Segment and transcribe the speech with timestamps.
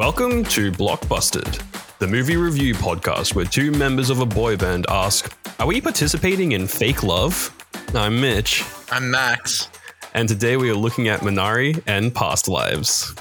[0.00, 1.62] Welcome to Blockbusted,
[1.98, 5.30] the movie review podcast where two members of a boy band ask,
[5.60, 7.54] Are we participating in fake love?
[7.94, 9.68] I'm Mitch, I'm Max.
[10.14, 13.14] and today we are looking at Minari and Past Lives.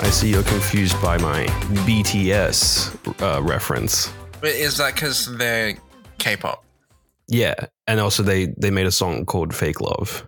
[0.00, 1.44] I see you're confused by my
[1.84, 4.10] BTS uh, reference.
[4.40, 5.76] But is that because they're
[6.18, 6.64] K-pop?
[7.28, 10.26] Yeah, and also they they made a song called Fake Love.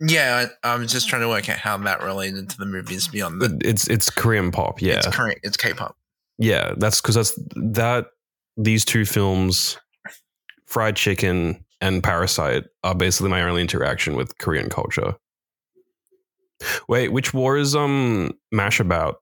[0.00, 3.40] Yeah, I, I'm just trying to work out how that related to the movies beyond
[3.40, 3.58] the.
[3.64, 4.94] it's it's Korean pop, yeah.
[4.96, 5.38] It's Korean.
[5.42, 5.96] It's K-pop.
[6.38, 8.06] Yeah, that's because that's that
[8.56, 9.78] these two films,
[10.66, 15.14] Fried Chicken and Parasite, are basically my only interaction with Korean culture.
[16.88, 19.16] Wait, which war is um Mash about?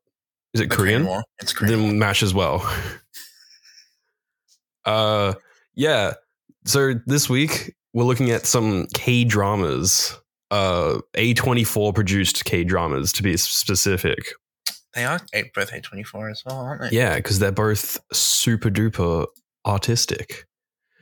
[0.54, 1.06] Is it The Korean?
[1.06, 1.22] War.
[1.40, 1.80] It's Korean.
[1.80, 2.60] Then Mash as well.
[4.84, 5.34] uh
[5.74, 6.14] yeah.
[6.64, 10.18] So this week we're looking at some K dramas.
[10.50, 14.18] Uh A24 produced K dramas to be specific.
[14.94, 15.20] they are
[15.54, 16.96] both A24 as well, aren't they?
[16.96, 19.26] Yeah, because they're both super duper
[19.66, 20.44] artistic.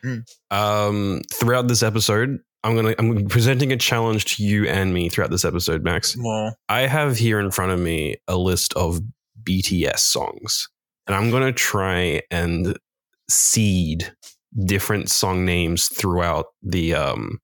[0.05, 0.25] Mm.
[0.51, 5.31] Um, throughout this episode, I'm gonna I'm presenting a challenge to you and me throughout
[5.31, 6.17] this episode, Max.
[6.17, 9.01] Well, I have here in front of me a list of
[9.43, 10.69] BTS songs,
[11.07, 12.79] and I'm gonna try and
[13.31, 14.13] seed
[14.65, 17.39] different song names throughout the um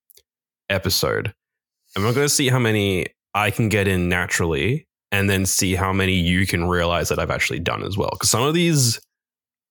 [0.69, 1.33] episode.
[1.95, 5.93] And we're gonna see how many I can get in naturally, and then see how
[5.93, 8.11] many you can realize that I've actually done as well.
[8.13, 9.01] Because some of these,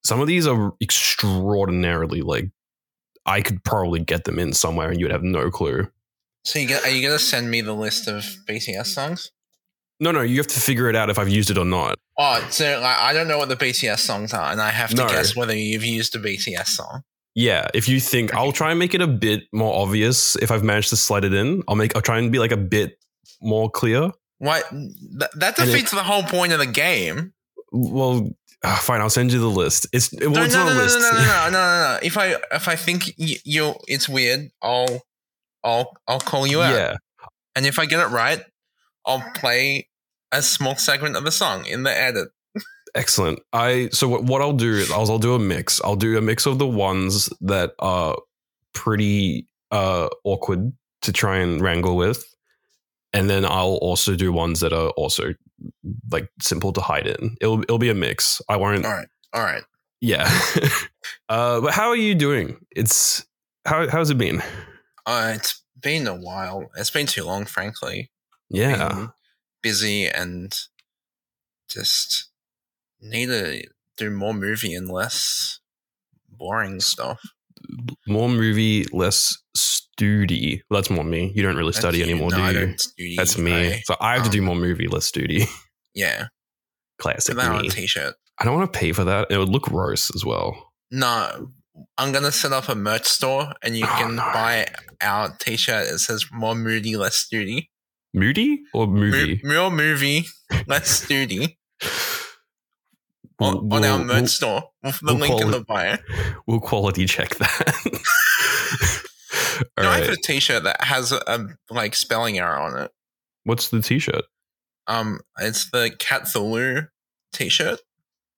[0.05, 2.49] some of these are extraordinarily like
[3.25, 5.87] I could probably get them in somewhere, and you'd have no clue.
[6.43, 9.31] so you get, are you going to send me the list of BTS songs?
[9.99, 11.95] No, no, you have to figure it out if I've used it or not.
[12.17, 14.95] Oh, so like, I don't know what the BTS songs are, and I have to
[14.97, 15.07] No.
[15.07, 17.01] guess whether you've used a BTS song.
[17.33, 20.63] Yeah, if you think I'll try and make it a bit more obvious if I've
[20.63, 22.97] managed to slide it in, I'll make I'll try and be like a bit
[23.41, 24.11] more clear.
[24.37, 24.67] What?
[24.71, 27.33] That, that And it- defeats the whole point of the game.
[27.71, 28.29] Well,
[28.63, 29.87] ah, fine, I'll send you the list.
[29.91, 30.99] It's well, no, it's no, not no, a no, list.
[30.99, 31.99] no, no, no, no, no, no.
[32.03, 35.01] If I if I think y- you it's weird, I'll
[35.63, 36.73] I'll I'll call you out.
[36.73, 36.95] yeah,
[37.55, 38.41] And if I get it right,
[39.05, 39.87] I'll play
[40.31, 42.29] a small segment of the song in the edit.
[42.95, 43.39] excellent.
[43.53, 45.81] I so what, what I'll do is I'll, I'll do a mix.
[45.83, 48.17] I'll do a mix of the ones that are
[48.73, 52.23] pretty uh awkward to try and wrangle with,
[53.13, 55.33] and then I'll also do ones that are also
[56.11, 57.35] like simple to hide in.
[57.41, 58.41] It'll it'll be a mix.
[58.49, 59.07] I won't All right.
[59.33, 59.63] All right.
[60.01, 60.29] Yeah.
[61.29, 62.57] uh, but how are you doing?
[62.75, 63.25] It's
[63.65, 64.41] how how's it been?
[65.05, 66.69] Uh, it's been a while.
[66.77, 68.09] It's been too long, frankly.
[68.55, 69.07] Yeah.
[69.61, 70.53] Busy and
[71.69, 72.29] just
[73.01, 73.63] need to
[73.97, 75.59] do more movie and less
[76.29, 77.19] boring stuff.
[78.07, 80.61] More movie, less studi.
[80.69, 81.31] Well, that's more me.
[81.35, 82.03] You don't really That's study you.
[82.03, 82.77] anymore, No, do you?
[82.77, 83.15] study.
[83.17, 83.73] That's me.
[83.73, 85.47] I- so I have to do um, more movie, less studi.
[85.95, 86.27] yeah.
[86.99, 88.15] Classic that on a t-shirt.
[88.39, 89.27] I don't want to pay for that.
[89.31, 90.71] It would look gross as well.
[90.91, 91.51] No,
[91.97, 94.21] I'm gonna set up a merch store, and you Oh, can no.
[94.21, 94.67] buy
[95.01, 95.87] our T-shirt.
[95.87, 97.67] It says "More Moody, Less Studi."
[98.15, 99.41] Moody or movie?
[99.43, 100.25] Mo- more movie,
[100.67, 101.57] less studi.
[103.39, 104.63] On, We'll- on our we'll- merch store.
[104.81, 105.97] With the we'll link in the bio.
[106.47, 108.01] We'll quality check that.
[109.79, 111.39] No, I have a T-shirt that has a, a
[111.73, 112.91] like spelling error on it.
[113.45, 114.23] What's the t-shirt?
[114.87, 116.89] Um, it's the Cthulhu
[117.31, 117.79] T-shirt.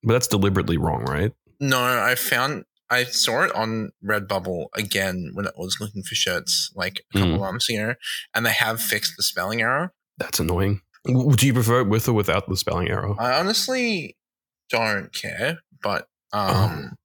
[0.03, 1.31] But that's deliberately wrong, right?
[1.59, 6.72] No, I found I saw it on Redbubble again when I was looking for shirts
[6.75, 7.40] like a couple Mm.
[7.40, 7.96] months ago,
[8.34, 9.94] and they have fixed the spelling error.
[10.18, 10.81] That's annoying.
[11.06, 13.14] Do you prefer it with or without the spelling error?
[13.20, 14.18] I honestly
[14.70, 16.40] don't care, but Oh.
[16.66, 16.96] um,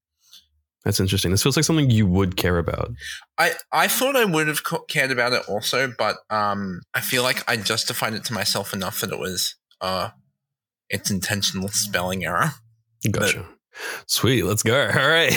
[0.85, 1.31] That's interesting.
[1.31, 2.91] This feels like something you would care about.
[3.39, 7.49] I I thought I would have cared about it also, but um, I feel like
[7.49, 10.11] I justified it to myself enough that it was uh,
[10.91, 12.51] it's intentional spelling error.
[13.09, 13.47] Gotcha.
[14.07, 14.45] Sweet.
[14.45, 14.79] Let's go.
[14.95, 15.33] All right.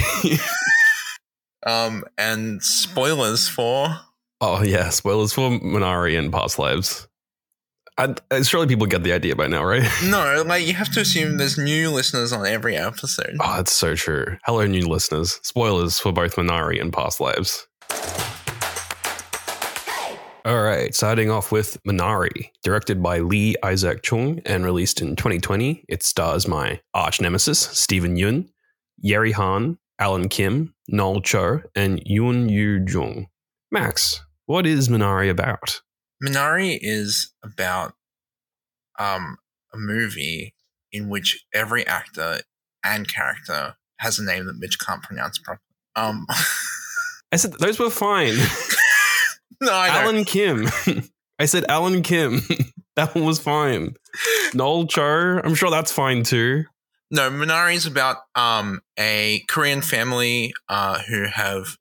[1.65, 3.87] Um, and spoilers for
[4.41, 4.89] oh yeah.
[4.89, 7.07] Spoilers for Minari and Past Lives.
[7.97, 9.89] I, I- surely people get the idea by now, right?
[10.05, 13.37] no, like you have to assume there's new listeners on every episode.
[13.39, 14.37] Oh, that's so true.
[14.45, 15.39] Hello, new listeners.
[15.43, 17.67] Spoilers for both Minari and Past Lives.
[20.45, 25.83] All right, starting off with Minari, directed by Lee Isaac Chung and released in 2020.
[25.89, 28.49] It stars my arch nemesis, Steven Yeun,
[28.99, 33.25] Yeri Han, Alan Kim, Noel Cho, and Yoon Yu Jung.
[33.71, 35.81] Max, what is Minari about?
[36.23, 37.95] Minari is about
[38.99, 39.37] um
[39.73, 40.53] a movie
[40.91, 42.41] in which every actor
[42.83, 45.61] and character has a name that Mitch can't pronounce properly.
[45.95, 46.27] Um,
[47.31, 48.35] I said those were fine.
[49.61, 49.71] no.
[49.71, 50.67] Alan Kim.
[51.39, 52.41] I said Alan Kim.
[52.95, 53.95] that one was fine.
[54.53, 55.41] Noel Cho.
[55.43, 56.63] I'm sure that's fine too.
[57.11, 61.77] No, Minari is about um, a Korean family uh, who have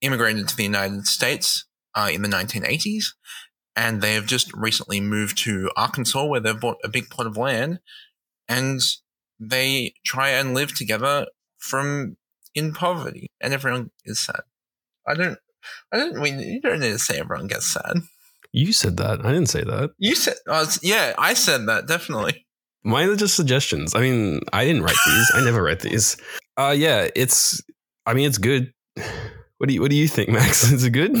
[0.00, 3.06] immigrated to the United States uh, in the 1980s,
[3.74, 7.36] and they have just recently moved to Arkansas, where they've bought a big plot of
[7.36, 7.80] land,
[8.48, 8.80] and
[9.40, 11.26] they try and live together
[11.58, 12.16] from
[12.54, 14.42] in poverty, and everyone is sad.
[15.06, 15.38] I don't.
[15.92, 17.98] I don't mean you don't need to say everyone gets sad.
[18.52, 19.24] You said that.
[19.24, 19.90] I didn't say that.
[19.98, 22.46] You said, uh, yeah, I said that definitely.
[22.84, 23.94] Mine are just suggestions.
[23.94, 25.32] I mean, I didn't write these.
[25.34, 26.16] I never write these.
[26.56, 27.62] Uh yeah, it's
[28.06, 28.72] I mean it's good.
[29.58, 30.64] What do you what do you think, Max?
[30.72, 31.16] Is it good?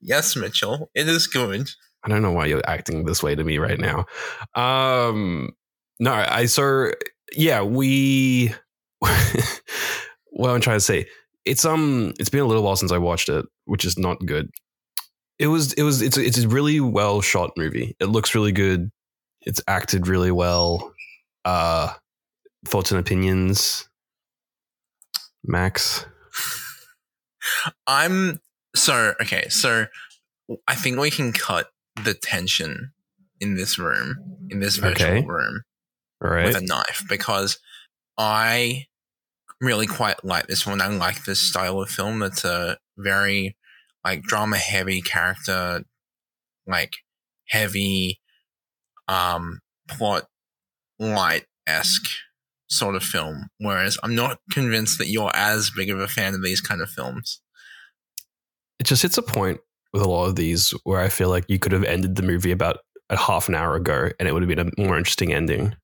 [0.00, 1.68] Yes, Mitchell, it is good.
[2.02, 4.06] I don't know why you're acting this way to me right now.
[4.54, 5.50] Um
[5.98, 6.90] no, I saw
[7.32, 8.54] yeah, we
[9.00, 11.06] what I'm trying to say.
[11.44, 14.50] It's um it's been a little while since I watched it, which is not good.
[15.38, 17.96] It was it was it's a, it's a really well shot movie.
[18.00, 18.90] It looks really good.
[19.42, 20.92] It's acted really well.
[21.44, 21.92] Uh
[22.66, 23.88] thoughts and opinions.
[25.44, 26.06] Max.
[27.86, 28.40] I'm
[28.74, 29.48] so okay.
[29.50, 29.86] So
[30.66, 31.70] I think we can cut
[32.02, 32.92] the tension
[33.40, 34.16] in this room,
[34.50, 35.24] in this virtual Okay.
[35.26, 35.62] room,
[36.22, 36.46] All right.
[36.46, 37.58] with a knife because
[38.16, 38.86] I
[39.64, 40.80] really quite like this one.
[40.80, 42.22] I like this style of film.
[42.22, 43.56] It's a very
[44.04, 45.84] like drama heavy character,
[46.66, 46.94] like
[47.48, 48.20] heavy
[49.08, 50.26] um plot
[50.98, 52.08] light esque
[52.68, 53.48] sort of film.
[53.58, 56.90] Whereas I'm not convinced that you're as big of a fan of these kind of
[56.90, 57.40] films.
[58.78, 59.60] it just hits a point
[59.92, 62.50] with a lot of these where I feel like you could have ended the movie
[62.50, 62.78] about
[63.10, 65.74] a half an hour ago and it would have been a more interesting ending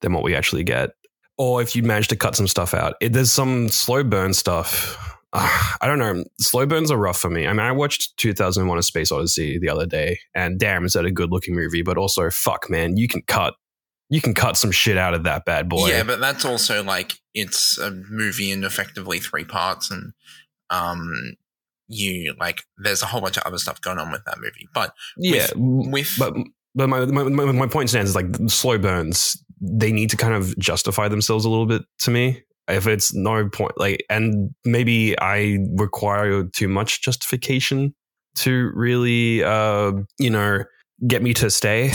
[0.00, 0.90] than what we actually get.
[1.38, 4.96] Or if you manage to cut some stuff out, it, there's some slow burn stuff.
[5.32, 6.24] Ah, I don't know.
[6.40, 7.46] Slow burns are rough for me.
[7.46, 11.04] I mean, I watched 2001: A Space Odyssey the other day, and damn, is that
[11.04, 11.82] a good looking movie?
[11.82, 13.54] But also, fuck, man, you can cut,
[14.10, 15.88] you can cut some shit out of that bad boy.
[15.88, 20.12] Yeah, but that's also like it's a movie in effectively three parts, and
[20.70, 21.36] um,
[21.88, 24.68] you like there's a whole bunch of other stuff going on with that movie.
[24.74, 25.48] But yeah.
[25.54, 26.34] with but
[26.74, 29.42] but my, my my my point stands is like slow burns.
[29.60, 32.42] They need to kind of justify themselves a little bit to me.
[32.68, 37.94] If it's no point, like, and maybe I require too much justification
[38.36, 40.64] to really, uh, you know,
[41.06, 41.88] get me to stay.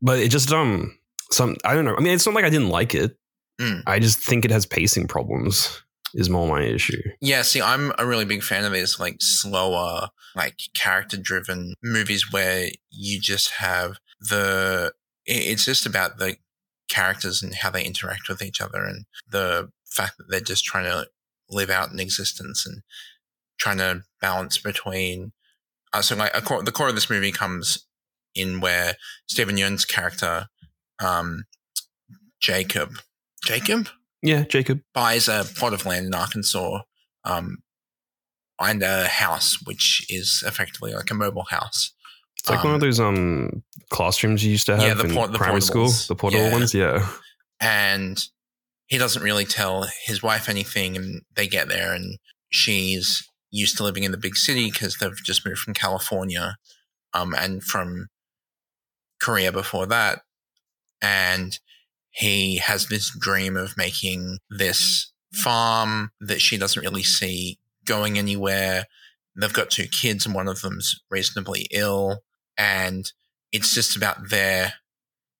[0.00, 0.96] But it just um,
[1.30, 1.96] some I don't know.
[1.96, 3.16] I mean, it's not like I didn't like it.
[3.60, 3.82] Mm.
[3.86, 5.80] I just think it has pacing problems.
[6.16, 7.02] Is more my issue.
[7.20, 12.30] yeah, see, I'm a really big fan of these like slower, like character driven movies
[12.30, 14.92] where you just have the.
[15.26, 16.36] It- It's just about the
[16.88, 20.84] characters and how they interact with each other and the fact that they're just trying
[20.84, 21.08] to
[21.48, 22.82] live out an existence and
[23.58, 25.32] trying to balance between.
[25.92, 27.86] Uh, so, like, a core, the core of this movie comes
[28.34, 28.96] in where
[29.28, 30.48] Steven Yeun's character,
[30.98, 31.44] um,
[32.40, 32.98] Jacob,
[33.44, 33.88] Jacob
[34.22, 34.82] Yeah, Jacob.
[34.92, 36.80] buys a plot of land in Arkansas,
[37.24, 37.58] um,
[38.58, 41.92] and a house, which is effectively like a mobile house.
[42.44, 45.14] It's like one Um, of those um classrooms you used to have Yeah, the in
[45.14, 46.52] port- the primary school, the portable Yeah.
[46.52, 46.74] ones.
[46.74, 47.08] Yeah,
[47.58, 48.22] and
[48.86, 52.18] he doesn't really tell his wife anything and they get there and
[52.50, 56.58] she's used to living in the big city because they've just moved from california
[57.14, 58.08] um, and from
[59.20, 60.20] korea before that
[61.00, 61.58] and
[62.10, 68.84] he has this dream of making this farm that she doesn't really see going anywhere
[69.40, 72.18] they've got two kids and one of them's reasonably ill
[72.58, 73.12] and
[73.52, 74.74] it's just about their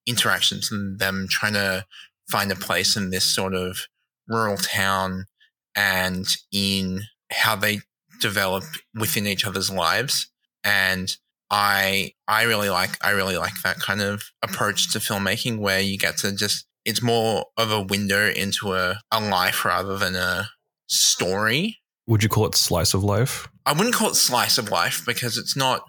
[0.07, 1.85] interactions and them trying to
[2.31, 3.87] find a place in this sort of
[4.29, 5.27] rural town
[5.75, 7.81] and in how they
[8.21, 10.31] develop within each other's lives
[10.63, 11.17] and
[11.51, 15.99] i i really like i really like that kind of approach to filmmaking where you
[15.99, 20.49] get to just it's more of a window into a, a life rather than a
[20.87, 23.49] story would you call it slice of life?
[23.65, 25.85] I wouldn't call it slice of life because it's not,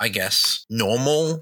[0.00, 1.40] I guess, normal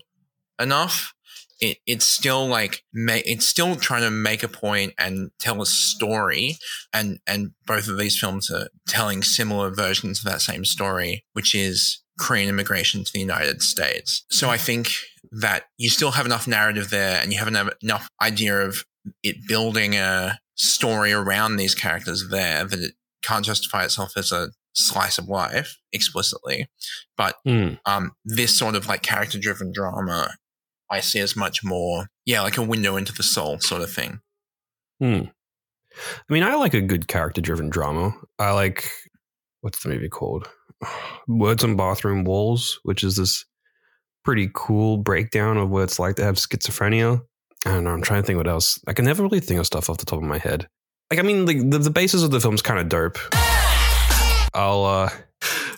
[0.61, 1.13] enough.
[1.59, 6.59] It, it's still like it's still trying to make a point and tell a story,
[6.93, 11.55] and and both of these films are telling similar versions of that same story, which
[11.55, 14.25] is Korean immigration to the United States.
[14.31, 14.93] So I think
[15.33, 18.85] that you still have enough narrative there, and you have enough, enough idea of
[19.23, 24.51] it building a story around these characters there that it can't justify itself as a
[24.77, 26.69] slice of life explicitly,
[27.17, 27.75] but Hmm.
[27.87, 30.35] um, this sort of like character driven drama,
[30.91, 34.21] I see as much more, yeah, like a window into the soul sort of thing.
[35.01, 35.23] Hmm.
[36.29, 38.13] I mean, I like a good character driven drama.
[38.39, 38.91] I like
[39.63, 40.49] what's the movie called?
[41.29, 43.45] Words on Bathroom Walls, which is this
[44.25, 47.21] pretty cool breakdown of what it's like to have schizophrenia.
[47.65, 47.91] I don't know.
[47.91, 48.79] I'm trying to think what else.
[48.87, 50.69] I can never really think of stuff off the top of my head.
[51.11, 53.19] Like, I mean, like the, the basis of the film's kind of dope.
[54.57, 55.11] I'll, uh,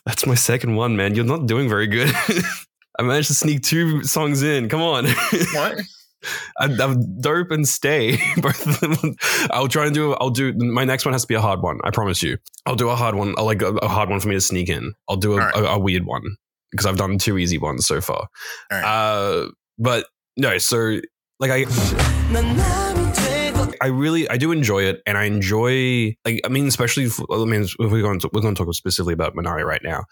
[0.07, 1.15] that's my second one, man.
[1.15, 2.11] You're not doing very good.
[2.99, 4.69] I managed to sneak two songs in.
[4.69, 5.07] Come on.
[5.07, 5.79] What?
[6.59, 8.19] I'm, I'm dope and stay.
[8.39, 9.15] Both of them.
[9.51, 10.15] I'll try and do.
[10.15, 10.53] I'll do.
[10.55, 11.79] My next one has to be a hard one.
[11.85, 12.39] I promise you.
[12.67, 13.35] I'll do a hard one.
[13.39, 14.95] I'll like a, a hard one for me to sneak in.
[15.09, 15.55] I'll do a, All right.
[15.55, 16.25] a, a weird one
[16.73, 18.27] because I've done two easy ones so far.
[18.73, 18.85] All right.
[18.85, 20.07] Uh, but
[20.37, 20.59] no.
[20.59, 21.01] So
[21.39, 23.08] like I.
[23.81, 27.45] I really I do enjoy it, and I enjoy like I mean, especially if, I
[27.45, 30.05] mean, if we're going to, we're going to talk specifically about Minari right now.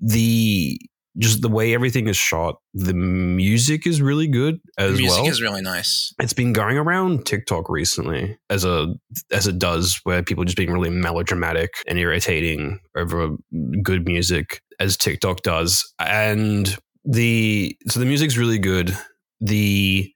[0.00, 0.78] The
[1.18, 5.30] just the way everything is shot, the music is really good the as music well.
[5.30, 6.12] is really nice.
[6.18, 8.94] it's been going around TikTok recently as a
[9.30, 13.36] as it does, where people are just being really melodramatic and irritating over
[13.82, 18.96] good music, as TikTok does, and the so the music's really good.
[19.40, 20.13] The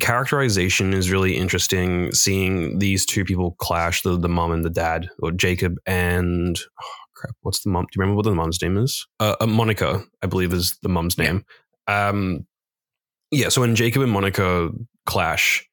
[0.00, 2.12] characterization is really interesting.
[2.12, 6.86] Seeing these two people clash the the mom and the dad, or Jacob and oh,
[7.14, 7.84] crap, what's the mom?
[7.84, 9.06] Do you remember what the mom's name is?
[9.20, 11.24] Uh, uh, Monica, I believe, is the mom's Yeah.
[11.24, 11.44] name.
[11.88, 12.46] Um,
[13.30, 13.48] yeah.
[13.48, 14.70] So when Jacob and Monica
[15.06, 15.66] clash,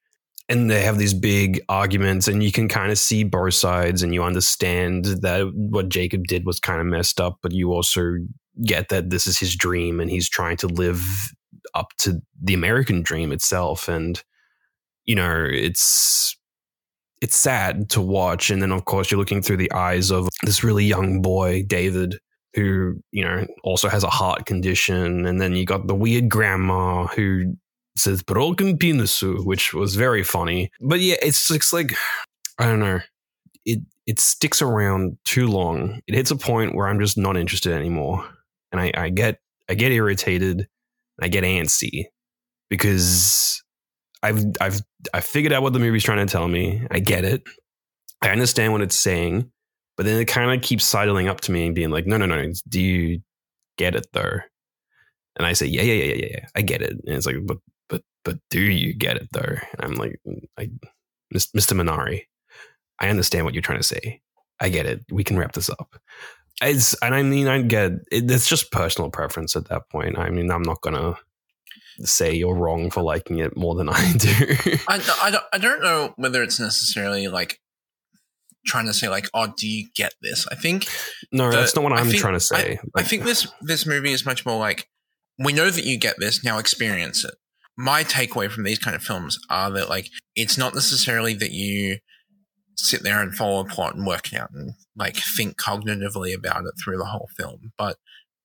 [0.48, 4.12] and they have these big arguments, and you can kind of see both sides, and
[4.12, 8.16] you understand that what Jacob did was kind of messed up, but you also
[8.64, 11.02] get that this is his dream, and he's trying to live
[11.74, 14.22] up to the American dream itself, and
[15.04, 16.36] you know, it's
[17.20, 20.64] it's sad to watch, and then of course you're looking through the eyes of this
[20.64, 22.18] really young boy, David,
[22.54, 27.06] who you know also has a heart condition, and then you got the weird grandma
[27.08, 27.54] who
[27.96, 30.70] says broken penis, which was very funny.
[30.80, 31.94] But yeah, it's just like
[32.58, 33.00] I don't know.
[33.64, 36.00] It it sticks around too long.
[36.06, 38.24] It hits a point where I'm just not interested anymore.
[38.72, 39.38] And I, I get
[39.68, 40.68] I get irritated,
[41.20, 42.04] I get antsy
[42.70, 43.62] because
[44.22, 44.80] I've I've
[45.12, 46.86] I figured out what the movie's trying to tell me.
[46.90, 47.42] I get it.
[48.22, 49.50] I understand what it's saying,
[49.96, 52.26] but then it kind of keeps sidling up to me and being like, no, no,
[52.26, 53.20] no, do you
[53.76, 54.38] get it though?
[55.36, 56.92] And I say, yeah, yeah, yeah, yeah, yeah, I get it.
[56.92, 59.40] And it's like, but but but do you get it though?
[59.42, 60.70] And I'm like, mm, I,
[61.34, 61.72] Mr.
[61.74, 62.22] Minari,
[63.00, 64.20] I understand what you're trying to say.
[64.60, 65.04] I get it.
[65.10, 65.96] We can wrap this up.
[66.62, 70.18] It's, and I mean, I get it, it's just personal preference at that point.
[70.18, 71.16] I mean, I'm not gonna
[72.00, 74.28] say you're wrong for liking it more than I do.
[74.88, 77.58] I, I, don't, I don't know whether it's necessarily like
[78.66, 80.46] trying to say like, oh, do you get this?
[80.50, 80.86] I think
[81.32, 82.78] no, The- that's not what I I'm think- trying to say.
[82.96, 84.88] I think this this movie is much more like
[85.38, 87.34] we know that you get this now experience it.
[87.76, 91.98] My takeaway from these kind of films are that like it's not necessarily that you
[92.76, 96.74] sit there and follow a plot and work out and like think cognitively about it
[96.82, 97.96] through the whole film, but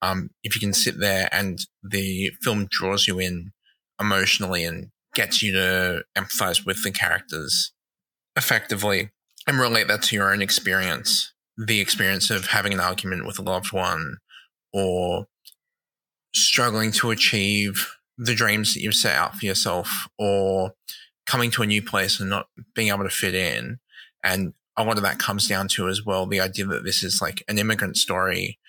[0.01, 3.51] um, if you can sit there and the film draws you in
[3.99, 7.73] emotionally and gets you to empathize with the characters
[8.35, 9.09] effectively
[9.47, 13.41] and relate that to your own experience, the experience of having an argument with a
[13.41, 14.17] loved one
[14.71, 15.25] or
[16.33, 20.73] struggling to achieve the dreams that you've set out for yourself or
[21.25, 23.79] coming to a new place and not being able to fit in.
[24.23, 27.21] And a lot of that comes down to as well the idea that this is
[27.21, 28.59] like an immigrant story,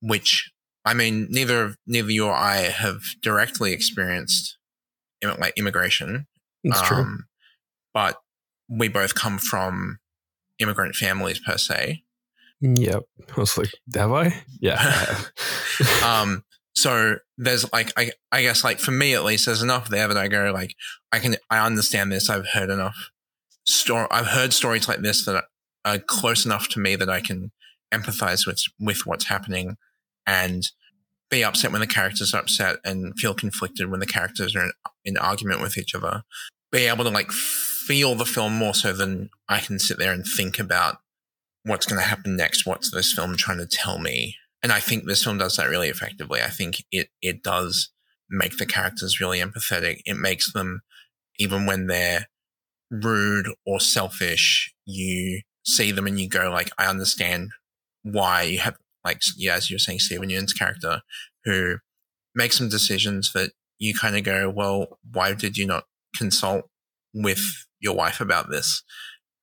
[0.00, 0.50] which
[0.84, 4.56] I mean, neither neither you or I have directly experienced
[5.22, 6.26] like immigration.
[6.82, 6.98] true.
[6.98, 7.26] Um,
[7.92, 8.16] but
[8.68, 9.98] we both come from
[10.58, 12.02] immigrant families per se.
[12.60, 13.02] Yep.
[13.36, 14.34] I was like, have I?
[14.60, 14.78] Yeah.
[14.80, 19.88] I um so there's like I, I guess like for me at least there's enough
[19.88, 20.74] there that I go like
[21.12, 23.10] I can I understand this I've heard enough
[23.70, 25.44] story I've heard stories like this that
[25.84, 27.52] are close enough to me that I can
[27.92, 29.76] empathize with with what's happening
[30.26, 30.70] and
[31.30, 34.72] be upset when the characters are upset and feel conflicted when the characters are in,
[35.04, 36.22] in argument with each other
[36.72, 40.24] be able to like feel the film more so than I can sit there and
[40.24, 40.98] think about
[41.64, 45.04] what's going to happen next what's this film trying to tell me and I think
[45.04, 46.40] this film does that really effectively.
[46.40, 47.90] I think it it does
[48.28, 50.00] make the characters really empathetic.
[50.04, 50.82] It makes them,
[51.38, 52.28] even when they're
[52.90, 57.50] rude or selfish, you see them and you go like, I understand
[58.02, 61.02] why you have like yeah, as you were saying, Steven Yeun's character
[61.44, 61.76] who
[62.34, 66.68] makes some decisions that you kind of go, well, why did you not consult
[67.14, 67.40] with
[67.80, 68.82] your wife about this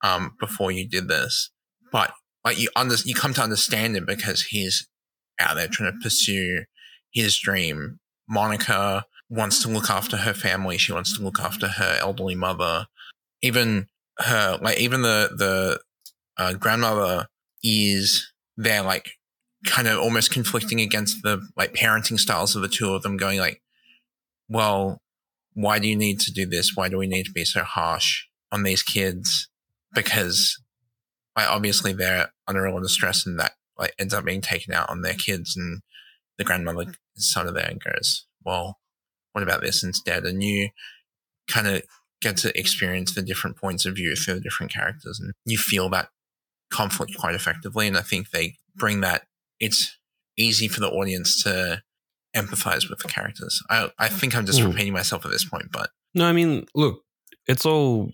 [0.03, 1.49] um, before you did this?
[1.91, 2.11] But
[2.45, 4.87] like you under you come to understand it because he's
[5.39, 6.63] out there trying to pursue
[7.11, 7.99] his dream.
[8.29, 10.77] Monica wants to look after her family.
[10.77, 12.87] She wants to look after her elderly mother.
[13.41, 13.88] Even
[14.20, 15.79] her like even the the
[16.38, 17.27] uh, grandmother
[17.63, 19.12] is there like
[19.65, 23.39] kind of almost conflicting against the like parenting styles of the two of them going
[23.39, 23.62] like
[24.50, 25.01] well
[25.53, 26.75] why do you need to do this?
[26.75, 29.50] Why do we need to be so harsh on these kids?
[29.91, 30.62] Because
[31.36, 34.74] like obviously they're under a lot of stress and that like ends up being taken
[34.74, 35.82] out on their kids and
[36.38, 38.77] the grandmother is sort of there and goes well
[39.38, 40.24] what about this instead?
[40.24, 40.70] And you
[41.48, 41.84] kind of
[42.21, 45.89] get to experience the different points of view through the different characters and you feel
[45.89, 46.09] that
[46.71, 49.24] conflict quite effectively and i think they bring that
[49.59, 49.97] it's
[50.38, 51.81] easy for the audience to
[52.36, 53.62] empathize with the characters.
[53.69, 54.67] I, I think i'm just Mm.
[54.71, 57.01] repeating myself at this point but No, I mean, look,
[57.47, 58.12] it's all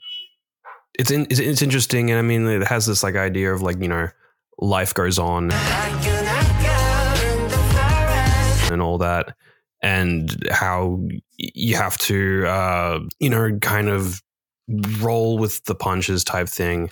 [1.00, 3.82] it's in, it's, it's interesting, and I mean, it has this like idea of like
[3.82, 4.08] you know,
[4.60, 5.52] life goes on
[8.72, 9.36] and all that,
[9.84, 11.00] and how
[11.38, 14.24] you have to uh, you know kind of
[15.00, 16.90] roll with the punches type thing.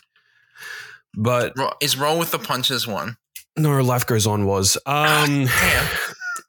[1.15, 3.17] But is roll with the punches one
[3.57, 5.45] no, life goes on was um.
[5.45, 5.88] damn.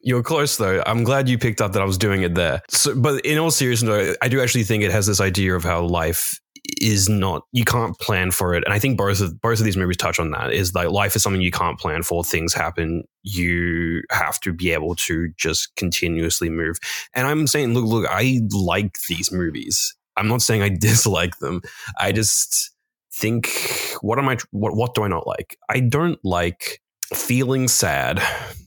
[0.05, 0.83] You're close though.
[0.85, 2.63] I'm glad you picked up that I was doing it there.
[2.69, 5.83] So, but in all seriousness, I do actually think it has this idea of how
[5.83, 6.41] life
[6.81, 9.77] is not you can't plan for it, and I think both of both of these
[9.77, 10.53] movies touch on that.
[10.53, 12.23] Is like life is something you can't plan for.
[12.23, 13.05] Things happen.
[13.23, 16.79] You have to be able to just continuously move.
[17.15, 19.95] And I'm saying, look, look, I like these movies.
[20.17, 21.63] I'm not saying I dislike them.
[21.99, 22.71] I just
[23.15, 23.49] think,
[24.01, 24.39] what am I?
[24.51, 25.57] What what do I not like?
[25.69, 26.81] I don't like
[27.15, 28.23] feeling sad.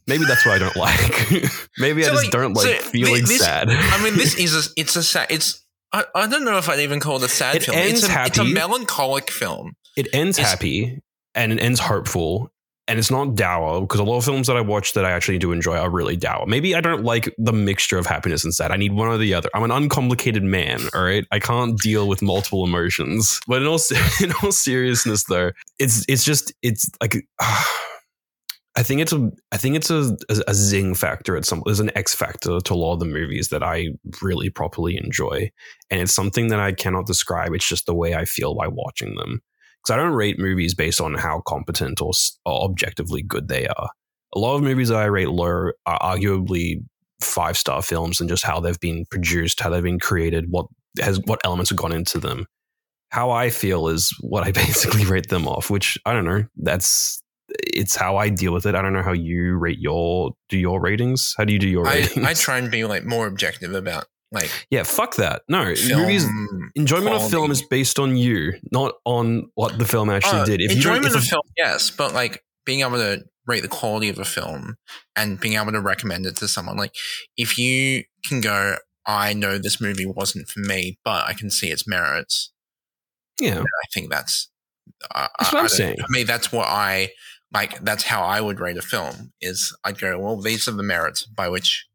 [0.08, 1.50] Maybe that's what I don't like.
[1.80, 3.70] Maybe I just like, don't so like feeling this- sad.
[3.70, 5.28] I mean, this is a, it's a sad.
[5.30, 7.78] It's I, I don't know if I'd even call it a sad It film.
[7.78, 8.28] It's ends happy.
[8.30, 9.74] it's a melancholic film.
[9.98, 11.00] it ends it's- happy
[11.34, 12.52] and it ends hopeful.
[12.88, 15.40] And it's not dour because a lot of films that I watch that I actually
[15.40, 16.46] do enjoy are really dour.
[16.46, 18.70] Maybe I don't like the mixture of happiness and sad.
[18.70, 19.50] I need one or the other.
[19.56, 20.82] I'm an uncomplicated man.
[20.94, 23.40] All right, I can't deal with multiple emotions.
[23.48, 23.80] But in all
[24.22, 27.16] in all seriousness, though, it's it's just it's like
[28.78, 31.80] I think it's a I think it's a, a, a zing factor at some there's
[31.80, 33.90] an X factor to a lot of the movies that I
[34.22, 35.50] really properly enjoy,
[35.90, 37.54] and it's something that I cannot describe.
[37.54, 39.42] It's just the way I feel by watching them
[39.86, 42.12] because I don't rate movies based on how competent or,
[42.46, 43.90] or objectively good they are.
[44.36, 46.84] A lot of movies that I rate low are arguably
[47.22, 50.66] five star films and just how they've been produced, how they've been created, what
[51.00, 52.46] has what elements have gone into them.
[53.10, 56.44] How I feel is what I basically rate them off, which I don't know.
[56.58, 57.22] That's
[57.60, 58.76] it's how I deal with it.
[58.76, 61.34] I don't know how you rate your do your ratings.
[61.38, 62.26] How do you do your I, ratings?
[62.26, 65.44] I try and be like more objective about like yeah, fuck that.
[65.48, 66.26] No, movies
[66.76, 70.62] enjoyment of film is based on you, not on what the film actually Oh, did.
[70.62, 74.10] If enjoyment if of a- film, yes, but like being able to rate the quality
[74.10, 74.76] of a film
[75.16, 76.78] and being able to recommend it to someone.
[76.78, 76.96] Like
[77.38, 81.68] if you can go, I know this movie wasn't for me, but I can see
[81.70, 82.52] its merits.
[83.40, 84.50] yeah, I think that's.
[85.14, 85.96] Uh, That's what I I'm don't- saying.
[85.98, 87.10] For me, that's what I
[87.54, 87.80] like.
[87.82, 89.32] That's how I would rate a film.
[89.42, 91.88] Is I'd go, well, these are the merits by which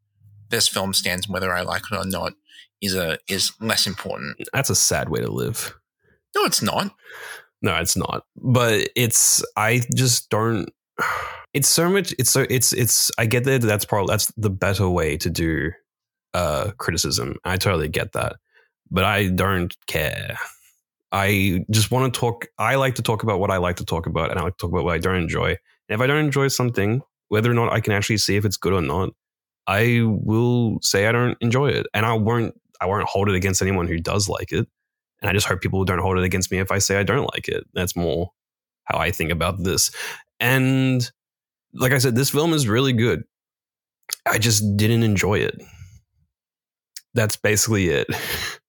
[0.49, 2.33] this film stands, whether I like it or not.
[2.81, 4.37] Is a is less important.
[4.53, 5.75] that's a sad way to live.
[6.35, 6.91] No, it's not.
[7.61, 8.23] No, it's not.
[8.35, 10.69] But it's I just don't.
[11.53, 12.15] It's so much.
[12.17, 13.11] It's so it's it's.
[13.17, 13.61] I get that.
[13.61, 15.71] That's probably that's the better way to do
[16.33, 17.35] uh criticism.
[17.43, 18.37] I totally get that,
[18.89, 20.37] but I don't care.
[21.11, 22.47] I just want to talk.
[22.57, 24.61] I like to talk about what I like to talk about, and I like to
[24.61, 25.49] talk about what I don't enjoy.
[25.49, 25.57] And
[25.89, 28.73] if I don't enjoy something, whether or not I can actually see if it's good
[28.73, 29.09] or not,
[29.67, 32.55] I will say I don't enjoy it, and I won't.
[32.79, 34.67] I won't hold it against anyone who does like it.
[35.21, 37.29] And I just hope people don't hold it against me if I say I don't
[37.31, 37.63] like it.
[37.73, 38.31] That's more
[38.85, 39.91] how I think about this.
[40.39, 41.07] And
[41.73, 43.23] like I said, this film is really good.
[44.25, 45.61] I just didn't enjoy it.
[47.13, 48.07] That's basically it.
[48.09, 48.59] It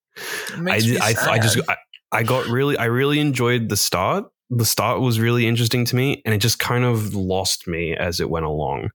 [1.01, 1.59] I, I, I just.
[1.69, 1.77] I,
[2.13, 4.25] I got really I really enjoyed the start.
[4.51, 8.21] The start was really interesting to me, and it just kind of lost me as
[8.21, 8.91] it went along.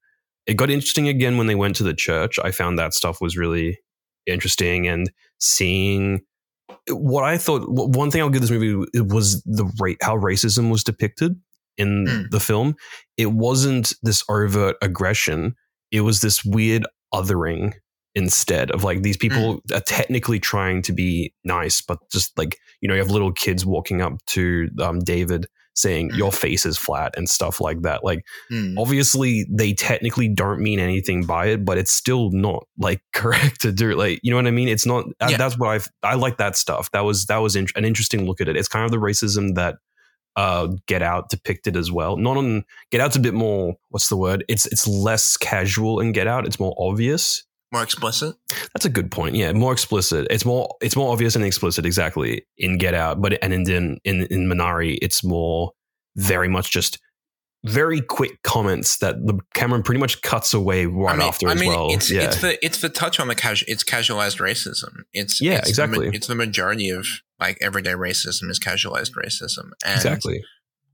[0.45, 2.37] It got interesting again when they went to the church.
[2.43, 3.79] I found that stuff was really
[4.27, 6.21] interesting, and seeing
[6.89, 7.63] what I thought.
[7.67, 11.35] One thing I'll give this movie was the rate how racism was depicted
[11.77, 12.29] in Mm.
[12.31, 12.75] the film.
[13.17, 15.55] It wasn't this overt aggression.
[15.91, 17.73] It was this weird othering
[18.15, 22.87] instead of like these people are technically trying to be nice, but just like you
[22.87, 26.17] know, you have little kids walking up to um, David saying Mm.
[26.17, 28.03] your face is flat and stuff like that.
[28.03, 28.77] Like Hmm.
[28.79, 33.71] obviously they technically don't mean anything by it, but it's still not like correct to
[33.71, 33.93] do.
[33.95, 34.69] Like you know what I mean?
[34.69, 35.05] It's not.
[35.19, 35.37] that- Yeah.
[35.37, 35.69] That's what
[36.03, 36.89] I I like that stuff.
[36.93, 38.55] That was that was in, an interesting look at it.
[38.57, 39.75] It's kind of the racism that
[40.35, 42.17] uh Get Out depicted as well.
[42.17, 43.75] Not on Get Out's a bit more.
[43.89, 44.43] What's the word?
[44.47, 46.45] It's it's less casual in Get Out.
[46.47, 47.43] It's more obvious.
[47.71, 48.35] More explicit.
[48.73, 49.35] That's a good point.
[49.35, 50.27] Yeah, more explicit.
[50.29, 54.23] It's more it's more obvious and explicit exactly in Get Out, but and in in
[54.29, 55.71] in Minari, it's more
[56.15, 56.99] very much just
[57.65, 61.53] very quick comments that the Cameron pretty much cuts away right I mean, after I
[61.53, 61.91] as mean, well.
[61.91, 63.65] It's, yeah, it's the it's the touch on the casual.
[63.69, 65.03] It's casualized racism.
[65.13, 66.09] It's Yeah, it's the exactly.
[66.13, 67.05] it's the majority of
[67.39, 70.43] like everyday racism is casualized racism, and exactly.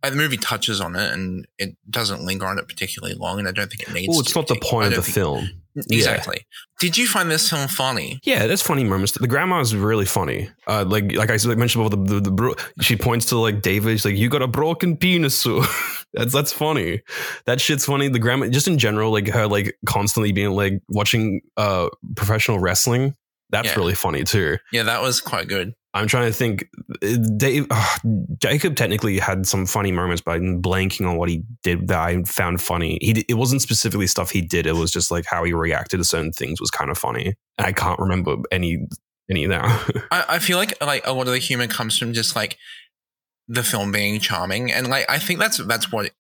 [0.02, 3.48] uh, the movie touches on it, and it doesn't linger on it particularly long, and
[3.48, 4.10] I don't think it needs.
[4.10, 4.40] Well, it's to.
[4.40, 5.50] not the point of the think- film.
[5.90, 6.46] Exactly.
[6.80, 8.20] Did you find this film funny?
[8.24, 9.14] Yeah, there's funny moments.
[9.14, 10.50] The grandma is really funny.
[10.68, 13.92] Uh, like like I mentioned before, the, the, the bro- she points to like David.
[13.94, 15.64] She's like, "You got a broken penis." So
[16.14, 17.02] that's that's funny.
[17.46, 18.08] That shit's funny.
[18.10, 23.16] The grandma, just in general, like her like constantly being like watching uh professional wrestling.
[23.50, 23.76] That's Yeah.
[23.76, 24.58] really funny too.
[24.72, 25.74] Yeah, that was quite good.
[25.94, 26.68] I'm trying to think.
[27.38, 27.98] Dave, uh,
[28.38, 32.24] Jacob technically had some funny moments, but I'm blanking on what he did that I
[32.24, 32.98] found funny.
[33.02, 34.66] He it wasn't specifically stuff he did.
[34.66, 37.36] It was just like how he reacted to certain things was kind of funny.
[37.58, 38.88] And I can't remember any
[39.30, 39.66] any now.
[40.12, 42.58] I, I feel like like a lot of the humor comes from just like
[43.48, 46.12] the film being charming, and like I think that's that's what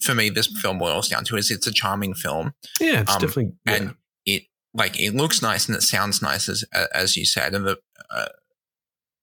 [0.00, 3.20] for me this film boils down to is it's a charming film, yeah, it's Um,
[3.20, 3.74] definitely yeah.
[3.74, 6.64] and it like it looks nice and it sounds nice as
[6.94, 7.78] as you said, and the
[8.10, 8.26] uh,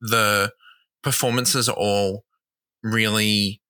[0.02, 0.52] the
[1.04, 2.24] performances are all
[2.84, 3.62] really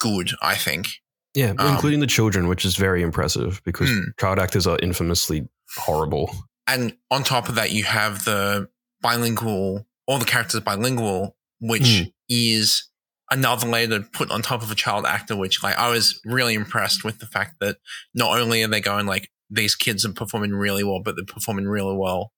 [0.00, 0.30] good.
[0.42, 0.88] I think.
[1.34, 4.00] yeah, um, including the children, which is very impressive because Hmm.
[4.20, 6.30] child actors are infamously horrible.
[6.66, 8.68] and on top of that, you have the
[9.02, 12.02] bilingual, all the characters bilingual, which Hmm.
[12.28, 12.88] is
[13.30, 15.34] another layer to put on top of a child actor.
[15.36, 17.78] Which, like, I was really impressed with the fact that
[18.14, 21.66] not only are they going like these kids are performing really well, but they're performing
[21.66, 22.32] really well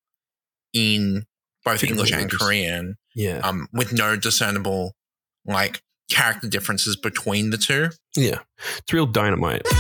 [0.73, 1.27] in
[1.67, 2.31] both English and.
[2.31, 4.95] Korean, Yeah, um, with no discernible
[5.45, 7.91] like character differences between the two.
[8.17, 8.39] yeah,
[8.79, 9.63] it's real dynamite.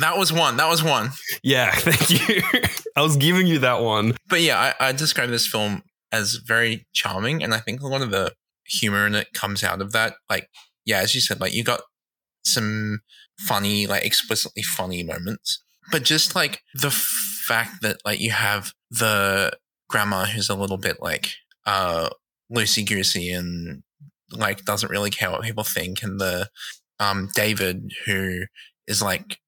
[0.00, 0.56] That was one.
[0.56, 1.10] That was one.
[1.44, 2.42] Yeah, thank you.
[2.96, 4.14] I was giving you that one.
[4.28, 8.02] But yeah, I, I describe this film as very charming, and I think a lot
[8.02, 8.32] of the
[8.66, 10.14] humor in it comes out of that.
[10.28, 10.48] Like,
[10.84, 11.82] yeah, as you said, like you got
[12.44, 13.00] some
[13.38, 19.52] funny, like explicitly funny moments, but just like the fact that like you have the
[19.92, 21.30] grandma who's a little bit like
[21.66, 22.08] uh
[22.52, 23.82] loosey goosey and
[24.32, 26.48] like doesn't really care what people think, and the
[26.98, 28.40] um David who
[28.88, 29.38] is like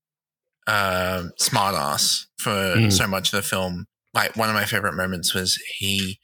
[0.67, 2.93] um smart ass for Mm.
[2.93, 3.87] so much of the film.
[4.15, 6.19] Like one of my favorite moments was he